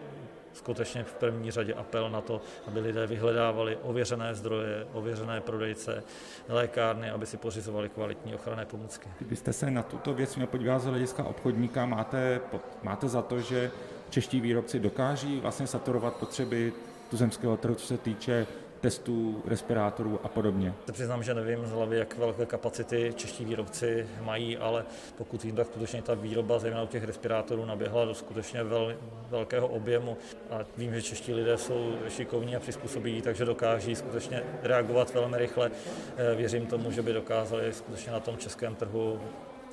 skutečně 0.54 1.04
v 1.04 1.14
první 1.14 1.52
řadě 1.52 1.74
apel 1.74 2.10
na 2.10 2.22
to, 2.22 2.42
aby 2.68 2.80
lidé 2.80 3.08
vyhledávali 3.08 3.78
ověřené 3.82 4.36
zdroje, 4.36 4.88
ověřené 4.94 5.42
prodejce, 5.42 6.04
lékárny, 6.50 7.10
aby 7.10 7.26
si 7.26 7.38
pořizovali 7.38 7.90
kvalitní 7.90 8.36
ochranné 8.36 8.66
pomůcky. 8.66 9.10
Kdybyste 9.18 9.54
se 9.54 9.72
na 9.72 9.84
tuto 9.84 10.14
věc 10.14 10.36
měl 10.36 10.48
podívat 10.48 10.80
z 10.80 10.86
hlediska 10.86 11.24
obchodníka, 11.24 11.86
máte, 11.86 12.42
máte 12.84 13.08
za 13.08 13.22
to, 13.22 13.42
že 13.42 13.72
čeští 14.10 14.42
výrobci 14.42 14.80
dokáží 14.80 15.40
vlastně 15.40 15.68
saturovat 15.68 16.16
potřeby 16.16 16.74
tuzemského 17.10 17.58
trhu, 17.58 17.76
co 17.76 17.88
se 17.88 17.98
týče 17.98 18.48
testů, 18.84 19.42
respirátorů 19.46 20.20
a 20.24 20.28
podobně. 20.28 20.74
Se 20.86 20.92
přiznám, 20.92 21.24
že 21.24 21.34
nevím 21.34 21.66
z 21.66 21.72
hlavy, 21.72 21.98
jak 21.98 22.18
velké 22.18 22.46
kapacity 22.46 23.14
čeští 23.16 23.46
výrobci 23.46 24.08
mají, 24.22 24.58
ale 24.58 24.86
pokud 25.18 25.44
vím, 25.44 25.56
tak 25.56 25.68
skutečně 25.68 26.02
ta 26.02 26.14
výroba, 26.14 26.60
zejména 26.60 26.84
u 26.84 26.88
těch 26.88 27.04
respirátorů, 27.04 27.66
naběhla 27.66 28.06
do 28.06 28.14
skutečně 28.14 28.64
vel, 28.64 28.96
velkého 29.30 29.68
objemu. 29.68 30.18
A 30.50 30.60
vím, 30.78 30.94
že 30.94 31.02
čeští 31.02 31.34
lidé 31.34 31.58
jsou 31.58 31.96
šikovní 32.10 32.56
a 32.56 32.60
přizpůsobí, 32.60 33.22
takže 33.22 33.46
dokáží 33.46 33.96
skutečně 33.96 34.44
reagovat 34.62 35.14
velmi 35.14 35.38
rychle. 35.38 35.72
Eh, 36.18 36.36
věřím 36.36 36.66
tomu, 36.66 36.92
že 36.92 37.02
by 37.02 37.14
dokázali 37.14 37.74
skutečně 37.74 38.12
na 38.12 38.20
tom 38.20 38.38
českém 38.38 38.76
trhu 38.76 39.20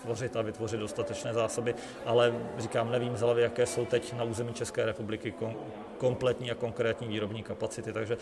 tvořit 0.03 0.37
a 0.37 0.43
vytvořit 0.43 0.81
dostatečné 0.81 1.35
zásoby, 1.35 1.75
ale 2.07 2.35
říkám, 2.59 2.91
nevím 2.91 3.17
z 3.17 3.21
hlavy, 3.21 3.43
jaké 3.43 3.67
jsou 3.67 3.85
teď 3.85 4.17
na 4.17 4.25
území 4.25 4.53
České 4.53 4.87
republiky 4.87 5.35
kompletní 5.99 6.51
a 6.51 6.55
konkrétní 6.55 7.09
výrobní 7.09 7.43
kapacity, 7.43 7.93
takže 7.93 8.17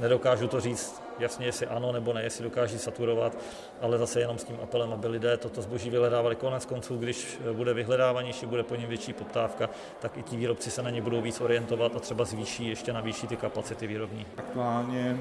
nedokážu 0.00 0.48
to 0.48 0.60
říct 0.60 1.02
jasně, 1.18 1.46
jestli 1.46 1.66
ano 1.66 1.92
nebo 1.92 2.12
ne, 2.12 2.22
jestli 2.22 2.44
dokáží 2.44 2.78
saturovat, 2.78 3.38
ale 3.80 3.98
zase 3.98 4.20
jenom 4.20 4.38
s 4.38 4.44
tím 4.44 4.58
apelem, 4.62 4.92
aby 4.92 5.08
lidé 5.08 5.36
toto 5.36 5.62
zboží 5.62 5.90
vyhledávali 5.90 6.36
konec 6.36 6.64
konců, 6.64 6.96
když 6.96 7.38
bude 7.52 7.74
vyhledávanější, 7.74 8.46
bude 8.46 8.62
po 8.62 8.74
něm 8.74 8.88
větší 8.88 9.12
poptávka, 9.12 9.70
tak 10.00 10.18
i 10.18 10.22
ti 10.22 10.36
výrobci 10.36 10.70
se 10.70 10.82
na 10.82 10.90
ně 10.90 11.02
budou 11.02 11.20
víc 11.20 11.40
orientovat 11.40 11.96
a 11.96 12.00
třeba 12.00 12.24
zvýší, 12.24 12.68
ještě 12.68 12.92
navýší 12.92 13.26
ty 13.26 13.36
kapacity 13.36 13.86
výrobní. 13.86 14.26
Aktuálně 14.36 15.20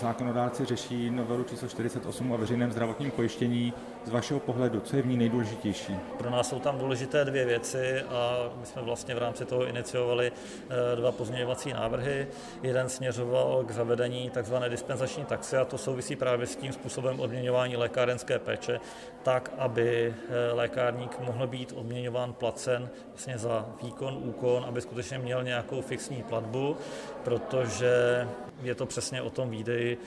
zákonodárci 0.00 0.64
řeší 0.64 1.10
novelu 1.10 1.44
číslo 1.44 1.68
48 1.68 2.32
o 2.32 2.38
veřejném 2.38 2.72
zdravotním 2.72 3.10
pojištění. 3.10 3.72
Z 4.04 4.10
vašeho 4.10 4.40
pohledu, 4.40 4.80
co 4.80 4.96
je 4.96 5.02
v 5.02 5.06
ní 5.06 5.16
nejdůležitější? 5.16 5.53
Pro 6.18 6.30
nás 6.30 6.48
jsou 6.48 6.58
tam 6.58 6.78
důležité 6.78 7.24
dvě 7.24 7.44
věci 7.44 8.02
a 8.02 8.50
my 8.60 8.66
jsme 8.66 8.82
vlastně 8.82 9.14
v 9.14 9.18
rámci 9.18 9.44
toho 9.44 9.66
iniciovali 9.66 10.32
eh, 10.32 10.96
dva 10.96 11.12
pozměňovací 11.12 11.72
návrhy. 11.72 12.26
Jeden 12.62 12.88
směřoval 12.88 13.64
k 13.64 13.70
zavedení 13.70 14.30
tzv. 14.30 14.54
dispenzační 14.68 15.24
taxe 15.24 15.58
a 15.58 15.64
to 15.64 15.78
souvisí 15.78 16.16
právě 16.16 16.46
s 16.46 16.56
tím 16.56 16.72
způsobem 16.72 17.20
odměňování 17.20 17.76
lékárenské 17.76 18.38
péče, 18.38 18.80
tak, 19.22 19.52
aby 19.58 20.14
eh, 20.14 20.52
lékárník 20.52 21.20
mohl 21.20 21.46
být 21.46 21.72
odměňován 21.76 22.32
placen 22.32 22.88
vlastně 23.08 23.38
za 23.38 23.66
výkon, 23.82 24.18
úkon, 24.22 24.64
aby 24.68 24.80
skutečně 24.80 25.18
měl 25.18 25.42
nějakou 25.44 25.80
fixní 25.80 26.22
platbu, 26.22 26.76
protože 27.24 28.28
je 28.62 28.74
to 28.74 28.86
přesně 28.86 29.22
o 29.22 29.30
tom 29.30 29.50
výdeji 29.50 29.98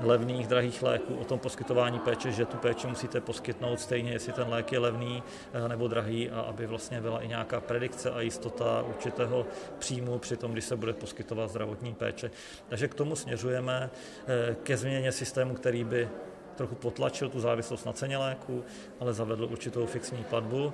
levných, 0.00 0.46
drahých 0.46 0.82
léků, 0.82 1.14
o 1.14 1.24
tom 1.24 1.38
poskytování 1.38 1.98
péče, 1.98 2.32
že 2.32 2.46
tu 2.46 2.56
péči 2.56 2.86
musíte 2.86 3.20
poskytnout 3.20 3.80
stejně, 3.80 4.12
jestli 4.12 4.32
ten 4.32 4.48
lék 4.48 4.72
je 4.72 4.78
levný 4.88 5.22
eh, 5.52 5.68
nebo 5.68 5.88
drahý 5.88 6.30
a 6.30 6.40
aby 6.40 6.66
vlastně 6.66 7.00
byla 7.00 7.20
i 7.20 7.28
nějaká 7.28 7.60
predikce 7.60 8.10
a 8.10 8.20
jistota 8.20 8.82
určitého 8.82 9.46
příjmu 9.78 10.18
při 10.18 10.36
tom, 10.36 10.52
když 10.52 10.64
se 10.64 10.76
bude 10.76 10.92
poskytovat 10.92 11.50
zdravotní 11.50 11.94
péče. 11.94 12.30
Takže 12.68 12.88
k 12.88 12.94
tomu 12.94 13.16
směřujeme 13.16 13.90
eh, 14.26 14.56
ke 14.62 14.76
změně 14.76 15.12
systému, 15.12 15.54
který 15.54 15.84
by 15.84 16.08
trochu 16.56 16.74
potlačil 16.74 17.28
tu 17.28 17.40
závislost 17.40 17.86
na 17.86 17.92
ceně 17.92 18.18
léku, 18.18 18.64
ale 19.00 19.14
zavedl 19.14 19.44
určitou 19.44 19.86
fixní 19.86 20.24
platbu. 20.24 20.72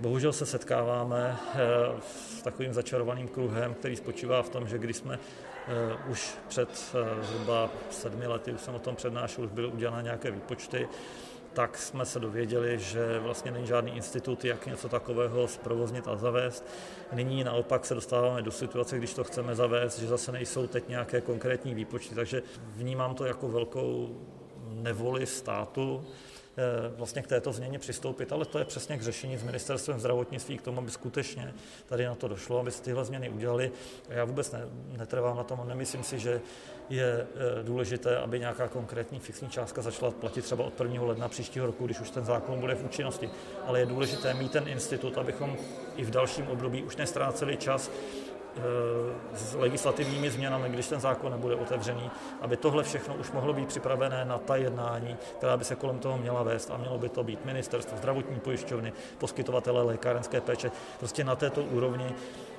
Bohužel 0.00 0.32
se 0.32 0.46
setkáváme 0.46 1.36
eh, 1.54 1.58
s 2.38 2.42
takovým 2.42 2.72
začarovaným 2.72 3.28
kruhem, 3.28 3.74
který 3.74 3.96
spočívá 3.96 4.42
v 4.42 4.48
tom, 4.48 4.68
že 4.68 4.78
když 4.78 4.96
jsme 4.96 5.18
už 6.08 6.36
před 6.48 6.96
zhruba 7.22 7.70
sedmi 7.90 8.26
lety, 8.26 8.52
už 8.52 8.60
jsem 8.60 8.74
o 8.74 8.78
tom 8.78 8.96
přednášel, 8.96 9.44
už 9.44 9.50
byly 9.50 9.66
udělané 9.66 10.02
nějaké 10.02 10.30
výpočty, 10.30 10.88
tak 11.54 11.78
jsme 11.78 12.04
se 12.04 12.20
dověděli, 12.20 12.78
že 12.78 13.18
vlastně 13.18 13.50
není 13.50 13.66
žádný 13.66 13.96
institut, 13.96 14.44
jak 14.44 14.66
něco 14.66 14.88
takového 14.88 15.48
zprovoznit 15.48 16.08
a 16.08 16.16
zavést. 16.16 16.64
Nyní 17.12 17.44
naopak 17.44 17.86
se 17.86 17.94
dostáváme 17.94 18.42
do 18.42 18.50
situace, 18.50 18.98
když 18.98 19.14
to 19.14 19.24
chceme 19.24 19.54
zavést, 19.54 19.98
že 19.98 20.06
zase 20.06 20.32
nejsou 20.32 20.66
teď 20.66 20.88
nějaké 20.88 21.20
konkrétní 21.20 21.74
výpočty, 21.74 22.14
takže 22.14 22.42
vnímám 22.74 23.14
to 23.14 23.24
jako 23.24 23.48
velkou 23.48 24.20
nevoli 24.68 25.26
státu 25.26 26.04
vlastně 26.96 27.22
k 27.22 27.26
této 27.26 27.52
změně 27.52 27.78
přistoupit, 27.78 28.32
ale 28.32 28.44
to 28.44 28.58
je 28.58 28.64
přesně 28.64 28.98
k 28.98 29.02
řešení 29.02 29.38
s 29.38 29.42
ministerstvem 29.42 30.00
zdravotnictví, 30.00 30.58
k 30.58 30.62
tomu, 30.62 30.78
aby 30.78 30.90
skutečně 30.90 31.54
tady 31.86 32.04
na 32.04 32.14
to 32.14 32.28
došlo, 32.28 32.58
aby 32.58 32.70
se 32.70 32.82
tyhle 32.82 33.04
změny 33.04 33.30
udělaly. 33.30 33.72
Já 34.08 34.24
vůbec 34.24 34.52
ne, 34.52 34.68
netrvám 34.98 35.36
na 35.36 35.44
tom, 35.44 35.68
nemyslím 35.68 36.02
si, 36.02 36.18
že 36.18 36.40
je 36.90 37.26
eh, 37.60 37.62
důležité, 37.62 38.16
aby 38.16 38.38
nějaká 38.38 38.68
konkrétní 38.68 39.20
fixní 39.20 39.48
částka 39.48 39.82
začala 39.82 40.10
platit 40.10 40.42
třeba 40.42 40.64
od 40.64 40.80
1. 40.80 41.02
ledna 41.02 41.28
příštího 41.28 41.66
roku, 41.66 41.84
když 41.84 42.00
už 42.00 42.10
ten 42.10 42.24
zákon 42.24 42.60
bude 42.60 42.74
v 42.74 42.84
účinnosti. 42.84 43.30
Ale 43.66 43.80
je 43.80 43.86
důležité 43.86 44.34
mít 44.34 44.52
ten 44.52 44.68
institut, 44.68 45.18
abychom 45.18 45.56
i 45.96 46.04
v 46.04 46.10
dalším 46.10 46.48
období 46.48 46.82
už 46.82 46.96
nestráceli 46.96 47.56
čas 47.56 47.90
s 49.34 49.54
legislativními 49.54 50.30
změnami, 50.30 50.68
když 50.68 50.88
ten 50.88 51.00
zákon 51.00 51.32
nebude 51.32 51.54
otevřený, 51.54 52.10
aby 52.40 52.56
tohle 52.56 52.82
všechno 52.82 53.14
už 53.14 53.32
mohlo 53.32 53.52
být 53.52 53.68
připravené 53.68 54.24
na 54.24 54.38
ta 54.38 54.56
jednání, 54.56 55.16
která 55.38 55.56
by 55.56 55.64
se 55.64 55.74
kolem 55.74 55.98
toho 55.98 56.18
měla 56.18 56.42
vést 56.42 56.70
a 56.70 56.76
mělo 56.76 56.98
by 56.98 57.08
to 57.08 57.24
být 57.24 57.44
ministerstvo, 57.44 57.98
zdravotní 57.98 58.40
pojišťovny, 58.40 58.92
poskytovatele 59.18 59.82
lékárenské 59.82 60.40
péče, 60.40 60.70
prostě 60.98 61.24
na 61.24 61.36
této 61.36 61.62
úrovni 61.62 62.14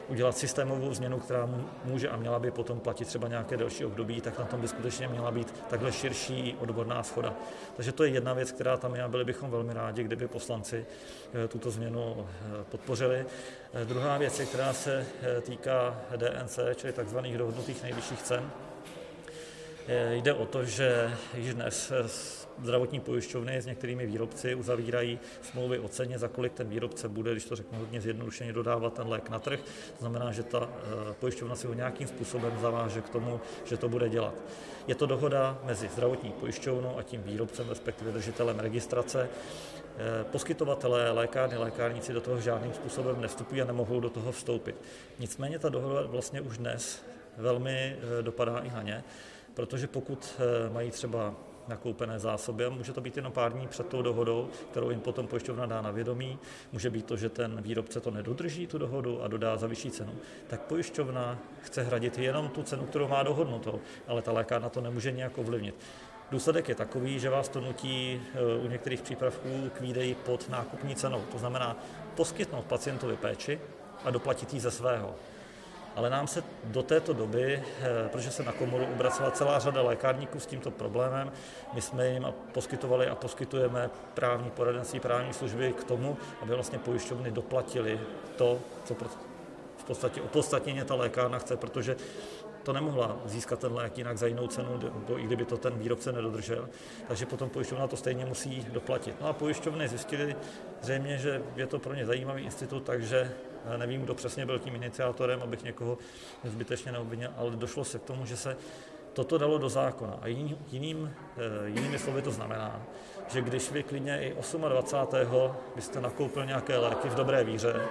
udělat 0.07 0.37
systémovou 0.37 0.93
změnu, 0.93 1.19
která 1.19 1.49
může 1.83 2.09
a 2.09 2.17
měla 2.17 2.39
by 2.39 2.51
potom 2.51 2.79
platit 2.79 3.05
třeba 3.05 3.27
nějaké 3.27 3.57
další 3.57 3.85
období, 3.85 4.21
tak 4.21 4.39
na 4.39 4.45
tom 4.45 4.61
by 4.61 4.67
skutečně 4.67 5.07
měla 5.07 5.31
být 5.31 5.53
takhle 5.69 5.91
širší 5.91 6.55
odborná 6.59 7.03
schoda. 7.03 7.33
Takže 7.75 7.91
to 7.91 8.03
je 8.03 8.09
jedna 8.09 8.33
věc, 8.33 8.51
která 8.51 8.77
tam 8.77 8.95
je 8.95 9.03
a 9.03 9.07
byli 9.07 9.25
bychom 9.25 9.51
velmi 9.51 9.73
rádi, 9.73 10.03
kdyby 10.03 10.27
poslanci 10.27 10.85
eh, 11.33 11.47
tuto 11.47 11.71
změnu 11.71 12.27
eh, 12.27 12.63
podpořili. 12.71 13.25
Eh, 13.73 13.85
druhá 13.85 14.17
věc, 14.17 14.41
která 14.49 14.73
se 14.73 15.05
týká 15.41 16.01
DNC, 16.15 16.59
čili 16.75 16.93
tzv. 16.93 17.17
dohodnutých 17.17 17.83
nejvyšších 17.83 18.21
cen. 18.21 18.51
Jde 19.87 20.33
o 20.33 20.45
to, 20.45 20.65
že 20.65 21.11
již 21.37 21.53
dnes 21.53 21.93
zdravotní 22.59 22.99
pojišťovny 22.99 23.61
s 23.61 23.65
některými 23.65 24.05
výrobci 24.05 24.55
uzavírají 24.55 25.19
smlouvy 25.41 25.79
o 25.79 25.87
ceně, 25.87 26.19
za 26.19 26.27
kolik 26.27 26.53
ten 26.53 26.69
výrobce 26.69 27.09
bude, 27.09 27.31
když 27.31 27.45
to 27.45 27.55
řeknu 27.55 27.79
hodně 27.79 28.01
zjednodušeně, 28.01 28.53
dodávat 28.53 28.93
ten 28.93 29.07
lék 29.07 29.29
na 29.29 29.39
trh. 29.39 29.59
To 29.59 29.99
znamená, 29.99 30.31
že 30.31 30.43
ta 30.43 30.69
eh, 30.69 31.13
pojišťovna 31.19 31.55
si 31.55 31.67
ho 31.67 31.73
nějakým 31.73 32.07
způsobem 32.07 32.53
zaváže 32.61 33.01
k 33.01 33.09
tomu, 33.09 33.41
že 33.65 33.77
to 33.77 33.89
bude 33.89 34.09
dělat. 34.09 34.33
Je 34.87 34.95
to 34.95 35.05
dohoda 35.05 35.59
mezi 35.63 35.89
zdravotní 35.93 36.31
pojišťovnou 36.31 36.97
a 36.97 37.03
tím 37.03 37.23
výrobcem, 37.23 37.69
respektive 37.69 38.11
držitelem 38.11 38.59
registrace. 38.59 39.29
Eh, 39.29 40.23
poskytovatelé, 40.23 41.11
lékárny, 41.11 41.57
lékárníci 41.57 42.13
do 42.13 42.21
toho 42.21 42.41
žádným 42.41 42.73
způsobem 42.73 43.21
nevstupují 43.21 43.61
a 43.61 43.65
nemohou 43.65 43.99
do 43.99 44.09
toho 44.09 44.31
vstoupit. 44.31 44.75
Nicméně 45.19 45.59
ta 45.59 45.69
dohoda 45.69 46.01
vlastně 46.01 46.41
už 46.41 46.57
dnes 46.57 47.05
velmi 47.37 47.97
eh, 48.19 48.23
dopadá 48.23 48.59
i 48.59 48.71
na 48.71 48.81
ně, 48.81 49.03
protože 49.55 49.87
pokud 49.87 50.41
mají 50.71 50.91
třeba 50.91 51.33
nakoupené 51.67 52.19
zásoby 52.19 52.65
a 52.65 52.69
může 52.69 52.93
to 52.93 53.01
být 53.01 53.17
jenom 53.17 53.31
pár 53.31 53.53
dní 53.53 53.67
před 53.67 53.87
tou 53.87 54.01
dohodou, 54.01 54.49
kterou 54.71 54.89
jim 54.89 54.99
potom 54.99 55.27
pojišťovna 55.27 55.65
dá 55.65 55.81
na 55.81 55.91
vědomí. 55.91 56.39
Může 56.71 56.89
být 56.89 57.05
to, 57.05 57.17
že 57.17 57.29
ten 57.29 57.61
výrobce 57.61 57.99
to 57.99 58.11
nedodrží, 58.11 58.67
tu 58.67 58.77
dohodu 58.77 59.23
a 59.23 59.27
dodá 59.27 59.57
za 59.57 59.67
vyšší 59.67 59.91
cenu. 59.91 60.13
Tak 60.47 60.61
pojišťovna 60.61 61.39
chce 61.61 61.83
hradit 61.83 62.17
jenom 62.17 62.49
tu 62.49 62.63
cenu, 62.63 62.85
kterou 62.85 63.07
má 63.07 63.23
dohodnutou, 63.23 63.79
ale 64.07 64.21
ta 64.21 64.31
lékárna 64.31 64.69
to 64.69 64.81
nemůže 64.81 65.11
nějak 65.11 65.37
ovlivnit. 65.37 65.75
Důsledek 66.31 66.69
je 66.69 66.75
takový, 66.75 67.19
že 67.19 67.29
vás 67.29 67.49
to 67.49 67.61
nutí 67.61 68.21
eh, 68.33 68.39
u 68.65 68.67
některých 68.67 69.01
přípravků 69.01 69.69
k 69.73 69.81
výdeji 69.81 70.15
pod 70.15 70.49
nákupní 70.49 70.95
cenou. 70.95 71.21
To 71.31 71.37
znamená 71.37 71.77
poskytnout 72.15 72.65
pacientovi 72.65 73.17
péči 73.17 73.59
a 74.03 74.11
doplatit 74.11 74.53
ji 74.53 74.59
ze 74.59 74.71
svého. 74.71 75.15
Ale 75.95 76.09
nám 76.09 76.27
se 76.27 76.43
do 76.63 76.83
této 76.83 77.13
doby, 77.13 77.63
eh, 77.81 78.09
protože 78.09 78.31
se 78.31 78.43
na 78.43 78.51
komoru 78.51 78.85
obracela 78.85 79.31
celá 79.31 79.59
řada 79.59 79.81
lékárníků 79.81 80.39
s 80.39 80.45
tímto 80.45 80.71
problémem, 80.71 81.31
my 81.73 81.81
jsme 81.81 82.09
jim 82.09 82.27
poskytovali 82.51 83.07
a 83.07 83.15
poskytujeme 83.15 83.89
právní 84.13 84.49
poradenství, 84.49 84.99
právní 84.99 85.33
služby 85.33 85.73
k 85.73 85.83
tomu, 85.83 86.17
aby 86.41 86.55
vlastně 86.55 86.79
pojišťovny 86.79 87.31
doplatili 87.31 87.99
to, 88.35 88.59
co 88.85 88.95
v 89.77 89.83
podstatě 89.83 90.21
opodstatněně 90.21 90.85
ta 90.85 90.95
lékárna 90.95 91.39
chce, 91.39 91.57
protože 91.57 91.95
to 92.65 92.73
nemohla 92.73 93.17
získat 93.25 93.59
ten 93.59 93.73
lék 93.73 93.97
jinak 93.97 94.17
za 94.17 94.27
jinou 94.27 94.47
cenu, 94.47 94.79
i 95.17 95.23
kdyby 95.23 95.45
to 95.45 95.57
ten 95.57 95.73
výrobce 95.77 96.11
nedodržel. 96.11 96.69
Takže 97.07 97.25
potom 97.25 97.49
pojišťovna 97.49 97.87
to 97.87 97.97
stejně 97.97 98.25
musí 98.25 98.65
doplatit. 98.71 99.15
No 99.21 99.27
a 99.27 99.33
pojišťovny 99.33 99.87
zjistili 99.87 100.35
zřejmě, 100.81 101.17
že 101.17 101.41
je 101.55 101.67
to 101.67 101.79
pro 101.79 101.93
ně 101.93 102.05
zajímavý 102.05 102.43
institut, 102.43 102.83
takže 102.83 103.31
nevím, 103.77 104.01
kdo 104.01 104.13
přesně 104.13 104.45
byl 104.45 104.59
tím 104.59 104.75
iniciátorem, 104.75 105.41
abych 105.41 105.63
někoho 105.63 105.97
zbytečně 106.43 106.91
neobvinil, 106.91 107.29
ale 107.37 107.55
došlo 107.55 107.83
se 107.85 107.99
k 107.99 108.03
tomu, 108.03 108.25
že 108.25 108.37
se 108.37 108.57
toto 109.13 109.37
dalo 109.37 109.57
do 109.57 109.69
zákona. 109.69 110.17
A 110.21 110.27
jiný, 110.27 110.57
jiným, 110.71 111.13
eh, 111.37 111.69
jinými 111.69 111.99
slovy 111.99 112.21
to 112.21 112.31
znamená, 112.31 112.81
že 113.27 113.41
když 113.41 113.71
vy 113.71 113.83
klidně 113.83 114.21
i 114.21 114.35
28. 114.69 115.55
byste 115.75 116.01
nakoupil 116.01 116.45
nějaké 116.45 116.77
léky 116.77 117.09
v 117.09 117.15
dobré 117.15 117.43
víře, 117.43 117.81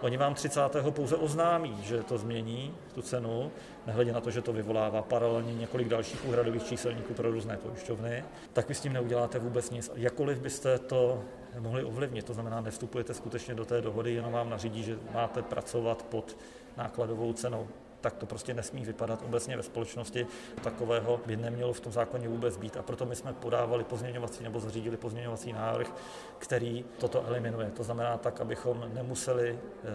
Oni 0.00 0.16
vám 0.16 0.34
30. 0.34 0.60
pouze 0.90 1.16
oznámí, 1.16 1.76
že 1.82 2.02
to 2.02 2.18
změní, 2.18 2.74
tu 2.94 3.02
cenu, 3.02 3.50
nehledě 3.86 4.12
na 4.12 4.20
to, 4.20 4.30
že 4.30 4.42
to 4.42 4.52
vyvolává 4.52 5.02
paralelně 5.02 5.54
několik 5.54 5.88
dalších 5.88 6.24
úhradových 6.28 6.64
číselníků 6.64 7.14
pro 7.14 7.30
různé 7.30 7.56
pojišťovny, 7.56 8.24
tak 8.52 8.68
vy 8.68 8.74
s 8.74 8.80
tím 8.80 8.92
neuděláte 8.92 9.38
vůbec 9.38 9.70
nic. 9.70 9.90
Jakkoliv 9.94 10.40
byste 10.40 10.78
to 10.78 11.22
mohli 11.58 11.84
ovlivnit, 11.84 12.24
to 12.24 12.34
znamená, 12.34 12.60
nevstupujete 12.60 13.14
skutečně 13.14 13.54
do 13.54 13.64
té 13.64 13.80
dohody, 13.80 14.14
jenom 14.14 14.32
vám 14.32 14.50
nařídí, 14.50 14.82
že 14.82 14.98
máte 15.14 15.42
pracovat 15.42 16.02
pod 16.02 16.36
nákladovou 16.76 17.32
cenou 17.32 17.68
tak 18.00 18.14
to 18.14 18.26
prostě 18.26 18.54
nesmí 18.54 18.84
vypadat 18.84 19.22
obecně 19.22 19.56
ve 19.56 19.62
společnosti. 19.62 20.26
Takového 20.62 21.20
by 21.26 21.36
nemělo 21.36 21.72
v 21.72 21.80
tom 21.80 21.92
zákoně 21.92 22.28
vůbec 22.28 22.56
být 22.56 22.76
a 22.76 22.82
proto 22.82 23.06
my 23.06 23.16
jsme 23.16 23.32
podávali 23.32 23.84
pozměňovací 23.84 24.44
nebo 24.44 24.60
zařídili 24.60 24.96
pozměňovací 24.96 25.52
návrh, 25.52 25.94
který 26.38 26.84
toto 26.98 27.26
eliminuje. 27.26 27.70
To 27.70 27.82
znamená 27.82 28.16
tak, 28.16 28.40
abychom 28.40 28.90
nemuseli 28.94 29.58
eh, 29.58 29.88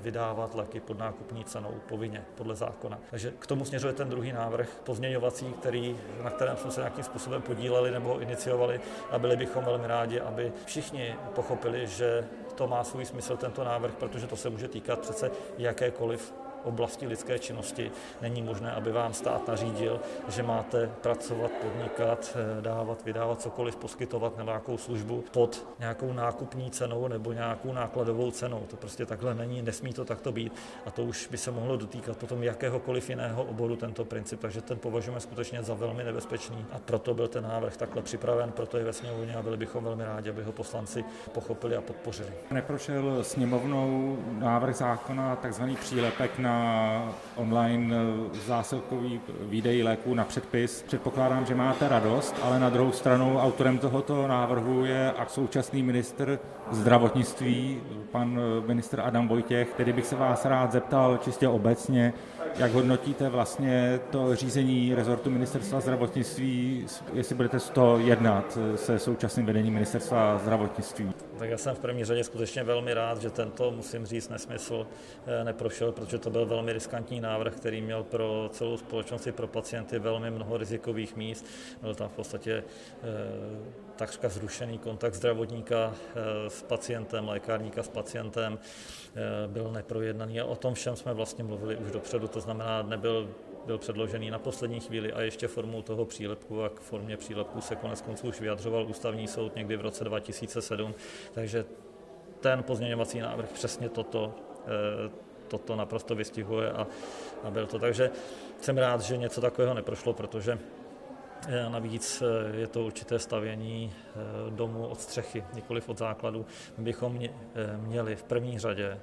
vydávat 0.00 0.54
léky 0.54 0.80
pod 0.80 0.98
nákupní 0.98 1.44
cenou 1.44 1.74
povinně 1.88 2.24
podle 2.34 2.54
zákona. 2.54 2.98
Takže 3.10 3.32
k 3.38 3.46
tomu 3.46 3.64
směřuje 3.64 3.92
ten 3.92 4.08
druhý 4.08 4.32
návrh 4.32 4.68
pozměňovací, 4.84 5.52
který, 5.52 5.96
na 6.22 6.30
kterém 6.30 6.56
jsme 6.56 6.70
se 6.70 6.80
nějakým 6.80 7.04
způsobem 7.04 7.42
podíleli 7.42 7.90
nebo 7.90 8.20
iniciovali 8.20 8.80
a 9.10 9.18
byli 9.18 9.36
bychom 9.36 9.64
velmi 9.64 9.86
rádi, 9.86 10.20
aby 10.20 10.52
všichni 10.64 11.16
pochopili, 11.34 11.86
že 11.86 12.24
to 12.54 12.68
má 12.68 12.84
svůj 12.84 13.04
smysl, 13.04 13.36
tento 13.36 13.64
návrh, 13.64 13.94
protože 13.94 14.26
to 14.26 14.36
se 14.36 14.50
může 14.50 14.68
týkat 14.68 14.98
přece 14.98 15.30
jakékoliv 15.58 16.34
oblasti 16.64 17.06
lidské 17.06 17.38
činnosti. 17.38 17.90
Není 18.22 18.42
možné, 18.42 18.72
aby 18.72 18.92
vám 18.92 19.12
stát 19.12 19.48
nařídil, 19.48 20.00
že 20.28 20.42
máte 20.42 20.90
pracovat, 21.00 21.50
podnikat, 21.50 22.36
eh, 22.58 22.62
dávat, 22.62 23.04
vydávat 23.04 23.40
cokoliv, 23.40 23.76
poskytovat 23.76 24.32
nějakou 24.44 24.78
službu 24.78 25.24
pod 25.32 25.66
nějakou 25.78 26.12
nákupní 26.12 26.70
cenou 26.70 27.08
nebo 27.08 27.32
nějakou 27.32 27.72
nákladovou 27.72 28.30
cenou. 28.30 28.66
To 28.70 28.76
prostě 28.76 29.06
takhle 29.06 29.34
není, 29.34 29.62
nesmí 29.62 29.92
to 29.92 30.04
takto 30.04 30.32
být 30.32 30.52
a 30.86 30.90
to 30.90 31.02
už 31.02 31.28
by 31.28 31.38
se 31.38 31.50
mohlo 31.50 31.76
dotýkat 31.76 32.16
potom 32.16 32.42
jakéhokoliv 32.42 33.10
jiného 33.10 33.42
oboru 33.42 33.76
tento 33.76 34.04
princip, 34.04 34.40
takže 34.40 34.60
ten 34.60 34.78
považujeme 34.78 35.20
skutečně 35.20 35.62
za 35.62 35.74
velmi 35.74 36.04
nebezpečný 36.04 36.66
a 36.72 36.78
proto 36.78 37.14
byl 37.14 37.28
ten 37.28 37.44
návrh 37.44 37.76
takhle 37.76 38.02
připraven, 38.02 38.52
proto 38.52 38.78
je 38.78 38.84
ve 38.84 38.92
sněmovně 38.92 39.34
a 39.34 39.42
byli 39.42 39.56
bychom 39.56 39.84
velmi 39.84 40.04
rádi, 40.04 40.30
aby 40.30 40.42
ho 40.42 40.52
poslanci 40.52 41.04
pochopili 41.32 41.76
a 41.76 41.80
podpořili. 41.80 42.32
Neprošel 42.50 43.24
sněmovnou 43.24 44.18
návrh 44.38 44.76
zákona 44.76 45.36
takzvaný 45.36 45.76
přílepek 45.76 46.38
na 46.38 46.49
na 46.50 47.14
online 47.36 47.96
eh, 47.96 48.38
zásilkový 48.46 49.20
výdej 49.40 49.82
léků 49.82 50.14
na 50.14 50.24
předpis. 50.24 50.82
Předpokládám, 50.82 51.46
že 51.46 51.54
máte 51.54 51.88
radost, 51.88 52.36
ale 52.42 52.58
na 52.58 52.70
druhou 52.70 52.92
stranu 52.92 53.38
autorem 53.38 53.78
tohoto 53.78 54.28
návrhu 54.28 54.84
je 54.84 55.12
a 55.12 55.26
současný 55.26 55.82
minister 55.82 56.38
zdravotnictví, 56.70 57.80
pan 58.10 58.38
eh, 58.38 58.66
minister 58.66 59.00
Adam 59.00 59.28
Vojtěch, 59.28 59.68
který 59.68 59.92
bych 59.92 60.06
se 60.06 60.16
vás 60.16 60.44
rád 60.44 60.72
zeptal 60.72 61.18
čistě 61.24 61.48
obecně, 61.48 62.12
jak 62.56 62.72
hodnotíte 62.72 63.28
vlastně 63.28 64.00
to 64.10 64.36
řízení 64.36 64.94
rezortu 64.94 65.30
ministerstva 65.30 65.80
zdravotnictví, 65.80 66.86
jestli 67.12 67.34
budete 67.34 67.60
z 67.60 67.70
toho 67.70 67.98
jednat 67.98 68.58
se 68.76 68.98
současným 68.98 69.46
vedením 69.46 69.74
ministerstva 69.74 70.38
zdravotnictví? 70.38 71.12
Tak 71.40 71.50
já 71.50 71.58
jsem 71.58 71.74
v 71.74 71.78
první 71.78 72.04
řadě 72.04 72.24
skutečně 72.24 72.64
velmi 72.64 72.94
rád, 72.94 73.20
že 73.20 73.30
tento, 73.30 73.70
musím 73.70 74.06
říct, 74.06 74.28
nesmysl 74.28 74.86
eh, 75.26 75.44
neprošel, 75.44 75.92
protože 75.92 76.18
to 76.18 76.30
byl 76.30 76.46
velmi 76.46 76.72
riskantní 76.72 77.20
návrh, 77.20 77.54
který 77.54 77.82
měl 77.82 78.02
pro 78.02 78.50
celou 78.52 78.76
společnost 78.76 79.26
i 79.26 79.32
pro 79.32 79.46
pacienty 79.46 79.98
velmi 79.98 80.30
mnoho 80.30 80.56
rizikových 80.56 81.16
míst. 81.16 81.46
Byl 81.82 81.94
tam 81.94 82.08
v 82.08 82.12
podstatě 82.12 82.52
eh, 82.52 83.04
takřka 83.96 84.28
zrušený 84.28 84.78
kontakt 84.78 85.14
zdravotníka 85.14 85.94
eh, 85.94 86.50
s 86.50 86.62
pacientem, 86.62 87.28
lékárníka 87.28 87.82
s 87.82 87.88
pacientem, 87.88 88.58
byl 89.46 89.72
neprojednaný 89.72 90.40
a 90.40 90.44
o 90.44 90.56
tom 90.56 90.74
všem 90.74 90.96
jsme 90.96 91.14
vlastně 91.14 91.44
mluvili 91.44 91.76
už 91.76 91.90
dopředu, 91.90 92.28
to 92.28 92.40
znamená, 92.40 92.82
nebyl 92.82 93.28
byl 93.66 93.78
předložený 93.78 94.30
na 94.30 94.38
poslední 94.38 94.80
chvíli 94.80 95.12
a 95.12 95.20
ještě 95.20 95.48
formou 95.48 95.82
toho 95.82 96.04
přílepku 96.04 96.62
a 96.62 96.68
k 96.68 96.80
formě 96.80 97.16
přílepku 97.16 97.60
se 97.60 97.76
konec 97.76 98.00
konců 98.00 98.28
už 98.28 98.40
vyjadřoval 98.40 98.86
ústavní 98.86 99.28
soud 99.28 99.56
někdy 99.56 99.76
v 99.76 99.80
roce 99.80 100.04
2007, 100.04 100.94
takže 101.32 101.64
ten 102.40 102.62
pozměňovací 102.62 103.20
návrh 103.20 103.48
přesně 103.48 103.88
toto, 103.88 104.34
eh, 104.66 105.10
toto 105.48 105.76
naprosto 105.76 106.14
vystihuje 106.14 106.72
a, 106.72 106.86
a 107.44 107.50
byl 107.50 107.66
to. 107.66 107.78
Takže 107.78 108.10
jsem 108.60 108.78
rád, 108.78 109.00
že 109.00 109.16
něco 109.16 109.40
takového 109.40 109.74
neprošlo, 109.74 110.12
protože 110.12 110.58
eh, 111.48 111.70
Navíc 111.70 112.22
eh, 112.22 112.56
je 112.56 112.66
to 112.66 112.84
určité 112.84 113.18
stavění 113.18 113.92
domu 114.50 114.86
od 114.86 115.00
střechy, 115.00 115.44
nikoliv 115.54 115.88
od 115.88 115.98
základu. 115.98 116.46
Bychom 116.78 117.18
měli 117.76 118.16
v 118.16 118.22
první 118.22 118.58
řadě 118.58 119.00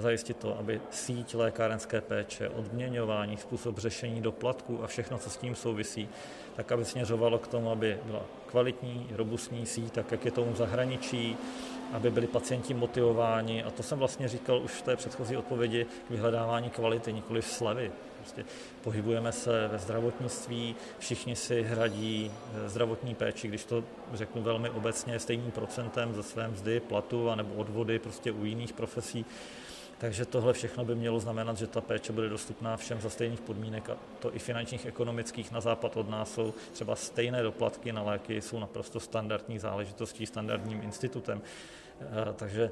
zajistit 0.00 0.36
to, 0.36 0.58
aby 0.58 0.80
síť 0.90 1.34
lékárenské 1.34 2.00
péče, 2.00 2.48
odměňování, 2.48 3.36
způsob 3.36 3.78
řešení 3.78 4.20
doplatků 4.20 4.84
a 4.84 4.86
všechno, 4.86 5.18
co 5.18 5.30
s 5.30 5.36
tím 5.36 5.54
souvisí, 5.54 6.08
tak 6.56 6.72
aby 6.72 6.84
směřovalo 6.84 7.38
k 7.38 7.46
tomu, 7.46 7.70
aby 7.70 7.98
byla 8.04 8.22
kvalitní, 8.46 9.06
robustní 9.12 9.66
síť, 9.66 9.92
tak 9.92 10.12
jak 10.12 10.24
je 10.24 10.30
tomu 10.30 10.52
v 10.52 10.56
zahraničí, 10.56 11.36
aby 11.92 12.10
byli 12.10 12.26
pacienti 12.26 12.74
motivováni. 12.74 13.64
A 13.64 13.70
to 13.70 13.82
jsem 13.82 13.98
vlastně 13.98 14.28
říkal 14.28 14.62
už 14.62 14.70
v 14.70 14.82
té 14.82 14.96
předchozí 14.96 15.36
odpovědi 15.36 15.86
vyhledávání 16.10 16.70
kvality, 16.70 17.12
nikoli 17.12 17.40
v 17.40 17.46
slevy. 17.46 17.92
Prostě 18.18 18.44
pohybujeme 18.82 19.32
se 19.32 19.68
ve 19.68 19.78
zdravotnictví, 19.78 20.76
všichni 20.98 21.36
si 21.36 21.62
hradí 21.62 22.30
eh, 22.30 22.68
zdravotní 22.68 23.14
péči, 23.14 23.48
když 23.48 23.64
to 23.64 23.84
řeknu 24.12 24.42
velmi 24.42 24.70
obecně, 24.70 25.18
stejným 25.18 25.50
procentem 25.50 26.14
ze 26.14 26.22
své 26.22 26.48
mzdy, 26.48 26.80
platu 26.80 27.30
anebo 27.30 27.54
odvody 27.54 27.98
prostě 27.98 28.32
u 28.32 28.44
jiných 28.44 28.72
profesí. 28.72 29.26
Takže 29.98 30.24
tohle 30.24 30.52
všechno 30.52 30.84
by 30.84 30.94
mělo 30.94 31.20
znamenat, 31.20 31.58
že 31.58 31.66
ta 31.66 31.80
péče 31.80 32.12
bude 32.12 32.28
dostupná 32.28 32.76
všem 32.76 33.00
za 33.00 33.10
stejných 33.10 33.40
podmínek 33.40 33.90
a 33.90 33.96
to 34.18 34.36
i 34.36 34.38
finančních, 34.38 34.86
ekonomických 34.86 35.50
na 35.52 35.60
západ 35.60 35.96
od 35.96 36.10
nás 36.10 36.34
jsou 36.34 36.54
třeba 36.72 36.96
stejné 36.96 37.42
doplatky 37.42 37.92
na 37.92 38.02
léky, 38.02 38.40
jsou 38.40 38.58
naprosto 38.58 39.00
standardní 39.00 39.58
záležitostí, 39.58 40.26
standardním 40.26 40.82
institutem. 40.82 41.42
Eh, 42.00 42.32
takže 42.36 42.70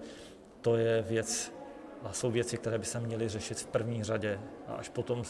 to 0.61 0.77
je 0.77 1.03
věc, 1.03 1.53
a 2.03 2.13
jsou 2.13 2.31
věci, 2.31 2.57
které 2.59 2.79
by 2.79 2.85
se 2.85 3.01
měly 3.01 3.29
řešit 3.29 3.59
v 3.59 3.67
první 3.67 4.05
řadě 4.05 4.41
a 4.69 4.75
až 4.75 4.89
potom 4.89 5.25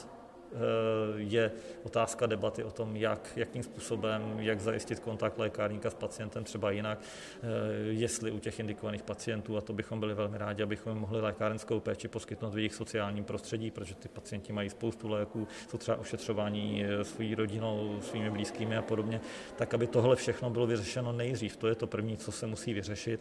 je 1.17 1.53
otázka 1.83 2.27
debaty 2.27 2.65
o 2.65 2.71
tom, 2.71 2.97
jak, 2.97 3.33
jakým 3.37 3.63
způsobem, 3.63 4.35
jak 4.39 4.61
zajistit 4.61 5.01
kontakt 5.01 5.39
lékárníka 5.39 5.91
s 5.91 5.95
pacientem 5.95 6.45
třeba 6.45 6.71
jinak, 6.71 6.99
eh, 7.01 7.47
jestli 7.91 8.31
u 8.31 8.39
těch 8.39 8.61
indikovaných 8.61 9.03
pacientů, 9.03 9.57
a 9.57 9.61
to 9.61 9.73
bychom 9.73 10.01
byli 10.01 10.15
velmi 10.15 10.39
rádi, 10.39 10.63
abychom 10.63 10.99
mohli 10.99 11.21
lékárenskou 11.21 11.81
péči 11.81 12.09
poskytnout 12.09 12.55
v 12.55 12.59
jejich 12.59 12.75
sociálním 12.75 13.25
prostředí, 13.25 13.71
protože 13.71 13.95
ty 13.95 14.09
pacienti 14.09 14.53
mají 14.53 14.71
spoustu 14.71 15.09
léků, 15.09 15.49
jsou 15.69 15.79
třeba 15.79 15.97
ošetřování 15.97 16.85
eh, 16.85 17.05
svojí 17.05 17.35
rodinou, 17.35 17.99
svými 18.01 18.31
blízkými 18.31 18.77
a 18.77 18.83
podobně, 18.83 19.21
tak 19.57 19.75
aby 19.75 19.87
tohle 19.87 20.17
všechno 20.17 20.51
bylo 20.51 20.67
vyřešeno 20.67 21.13
nejdřív. 21.13 21.57
To 21.57 21.69
je 21.69 21.75
to 21.75 21.87
první, 21.87 22.17
co 22.17 22.33
se 22.33 22.47
musí 22.47 22.75
vyřešit 22.75 23.21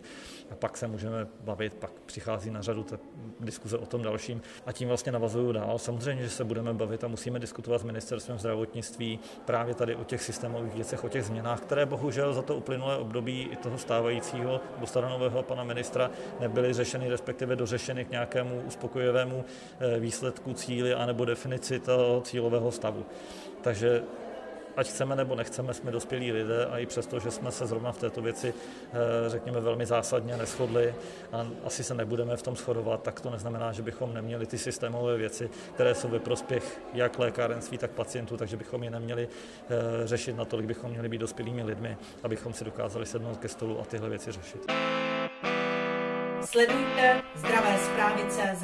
a 0.52 0.56
pak 0.56 0.78
se 0.78 0.88
můžeme 0.88 1.28
bavit, 1.40 1.74
pak 1.74 1.92
přichází 2.06 2.52
na 2.52 2.62
řadu 2.62 2.84
ta 2.84 3.00
diskuze 3.40 3.78
o 3.78 3.86
tom 3.86 4.02
dalším 4.02 4.42
a 4.66 4.72
tím 4.72 4.88
vlastně 4.88 5.12
navazuju 5.12 5.52
dál. 5.52 5.80
Samozřejmě, 5.80 6.24
že 6.24 6.30
se 6.30 6.44
budeme 6.44 6.74
bavit 6.74 7.04
a 7.04 7.08
musíme 7.08 7.21
musíme 7.22 7.40
diskutovat 7.40 7.82
s 7.82 7.84
ministerstvem 7.84 8.40
zdravotnictví 8.40 9.20
právě 9.46 9.76
tady 9.76 9.96
o 9.96 10.04
těch 10.04 10.22
systémových 10.22 10.74
věcech, 10.74 11.04
o 11.04 11.10
těch 11.10 11.24
změnách, 11.26 11.62
které 11.62 11.86
bohužel 11.86 12.34
za 12.34 12.42
to 12.42 12.56
uplynulé 12.56 12.98
období 12.98 13.50
i 13.52 13.56
toho 13.56 13.78
stávajícího 13.78 14.62
nebo 14.76 14.88
staronového 14.88 15.44
pana 15.44 15.64
ministra 15.64 16.12
nebyly 16.40 16.74
řešeny, 16.74 17.10
respektive 17.10 17.56
dořešeny 17.56 18.06
k 18.06 18.12
nějakému 18.12 18.62
uspokojivému 18.68 19.46
eh, 19.80 20.00
výsledku 20.00 20.54
cíli 20.54 20.94
anebo 20.94 21.26
definici 21.26 21.80
toho 21.80 22.22
cílového 22.22 22.72
stavu. 22.72 23.06
Takže 23.62 24.04
ať 24.78 24.88
chceme 24.88 25.16
nebo 25.16 25.36
nechceme, 25.36 25.74
jsme 25.74 25.92
dospělí 25.92 26.32
lidé 26.32 26.66
a 26.66 26.78
i 26.78 26.86
přesto, 26.86 27.20
že 27.20 27.32
jsme 27.32 27.52
se 27.52 27.68
zrovna 27.68 27.92
v 27.92 27.98
této 27.98 28.22
věci, 28.22 28.54
eh, 28.54 28.96
řekněme, 29.28 29.60
velmi 29.60 29.86
zásadně 29.86 30.38
neschodli 30.38 30.96
a 31.32 31.48
asi 31.66 31.84
se 31.84 31.94
nebudeme 31.94 32.38
v 32.38 32.42
tom 32.42 32.56
shodovat, 32.56 33.04
tak 33.04 33.20
to 33.20 33.30
neznamená, 33.30 33.72
že 33.72 33.82
bychom 33.82 34.14
neměli 34.14 34.46
ty 34.46 34.58
systémové 34.58 35.18
věci, 35.18 35.50
které 35.74 35.96
jsou 35.96 36.08
ve 36.08 36.20
prospěch 36.20 36.82
jak 36.94 37.20
lékárenství, 37.20 37.78
tak 37.78 37.92
pacientů, 37.92 38.38
takže 38.38 38.58
bychom 38.58 38.84
je 38.84 38.90
neměli 38.90 39.28
eh, 39.28 40.08
řešit 40.08 40.38
natolik, 40.38 40.66
bychom 40.66 40.92
měli 40.92 41.10
být 41.10 41.22
dospělými 41.22 41.64
lidmi, 41.64 41.98
abychom 42.24 42.54
si 42.54 42.66
dokázali 42.66 43.06
sednout 43.06 43.38
ke 43.38 43.48
stolu 43.48 43.80
a 43.82 43.86
tyhle 43.86 44.10
věci 44.10 44.32
řešit. 44.32 44.72
Sledujte 46.46 47.22
zdravé 47.36 47.78
zprávy 47.78 48.24
CZ. 48.30 48.64